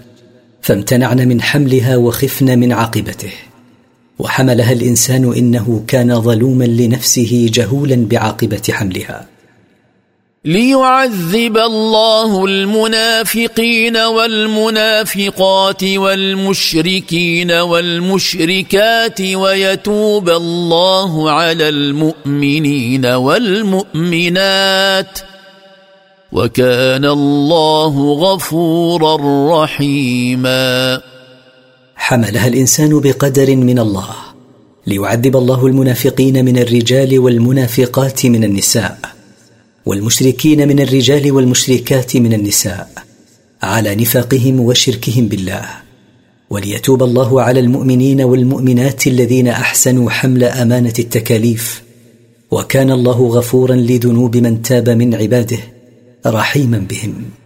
فامتنعن 0.62 1.28
من 1.28 1.42
حملها 1.42 1.96
وخفن 1.96 2.58
من 2.58 2.72
عاقبته 2.72 3.32
وحملها 4.18 4.72
الإنسان 4.72 5.32
إنه 5.36 5.84
كان 5.86 6.20
ظلوما 6.20 6.64
لنفسه 6.64 7.48
جهولا 7.52 8.06
بعاقبة 8.08 8.62
حملها 8.70 9.31
ليعذب 10.44 11.56
الله 11.58 12.44
المنافقين 12.46 13.96
والمنافقات 13.96 15.84
والمشركين 15.84 17.50
والمشركات 17.52 19.20
ويتوب 19.20 20.28
الله 20.28 21.30
على 21.30 21.68
المؤمنين 21.68 23.06
والمؤمنات 23.06 25.18
وكان 26.32 27.04
الله 27.04 28.12
غفورا 28.14 29.16
رحيما 29.64 31.00
حملها 31.96 32.48
الانسان 32.48 33.00
بقدر 33.00 33.56
من 33.56 33.78
الله 33.78 34.06
ليعذب 34.86 35.36
الله 35.36 35.66
المنافقين 35.66 36.44
من 36.44 36.58
الرجال 36.58 37.18
والمنافقات 37.18 38.26
من 38.26 38.44
النساء 38.44 38.98
والمشركين 39.86 40.68
من 40.68 40.80
الرجال 40.80 41.32
والمشركات 41.32 42.16
من 42.16 42.32
النساء 42.34 42.88
على 43.62 43.94
نفاقهم 43.94 44.60
وشركهم 44.60 45.28
بالله 45.28 45.64
وليتوب 46.50 47.02
الله 47.02 47.42
على 47.42 47.60
المؤمنين 47.60 48.20
والمؤمنات 48.22 49.06
الذين 49.06 49.48
احسنوا 49.48 50.10
حمل 50.10 50.44
امانه 50.44 50.92
التكاليف 50.98 51.82
وكان 52.50 52.90
الله 52.90 53.26
غفورا 53.28 53.74
لذنوب 53.76 54.36
من 54.36 54.62
تاب 54.62 54.88
من 54.88 55.14
عباده 55.14 55.58
رحيما 56.26 56.78
بهم 56.78 57.41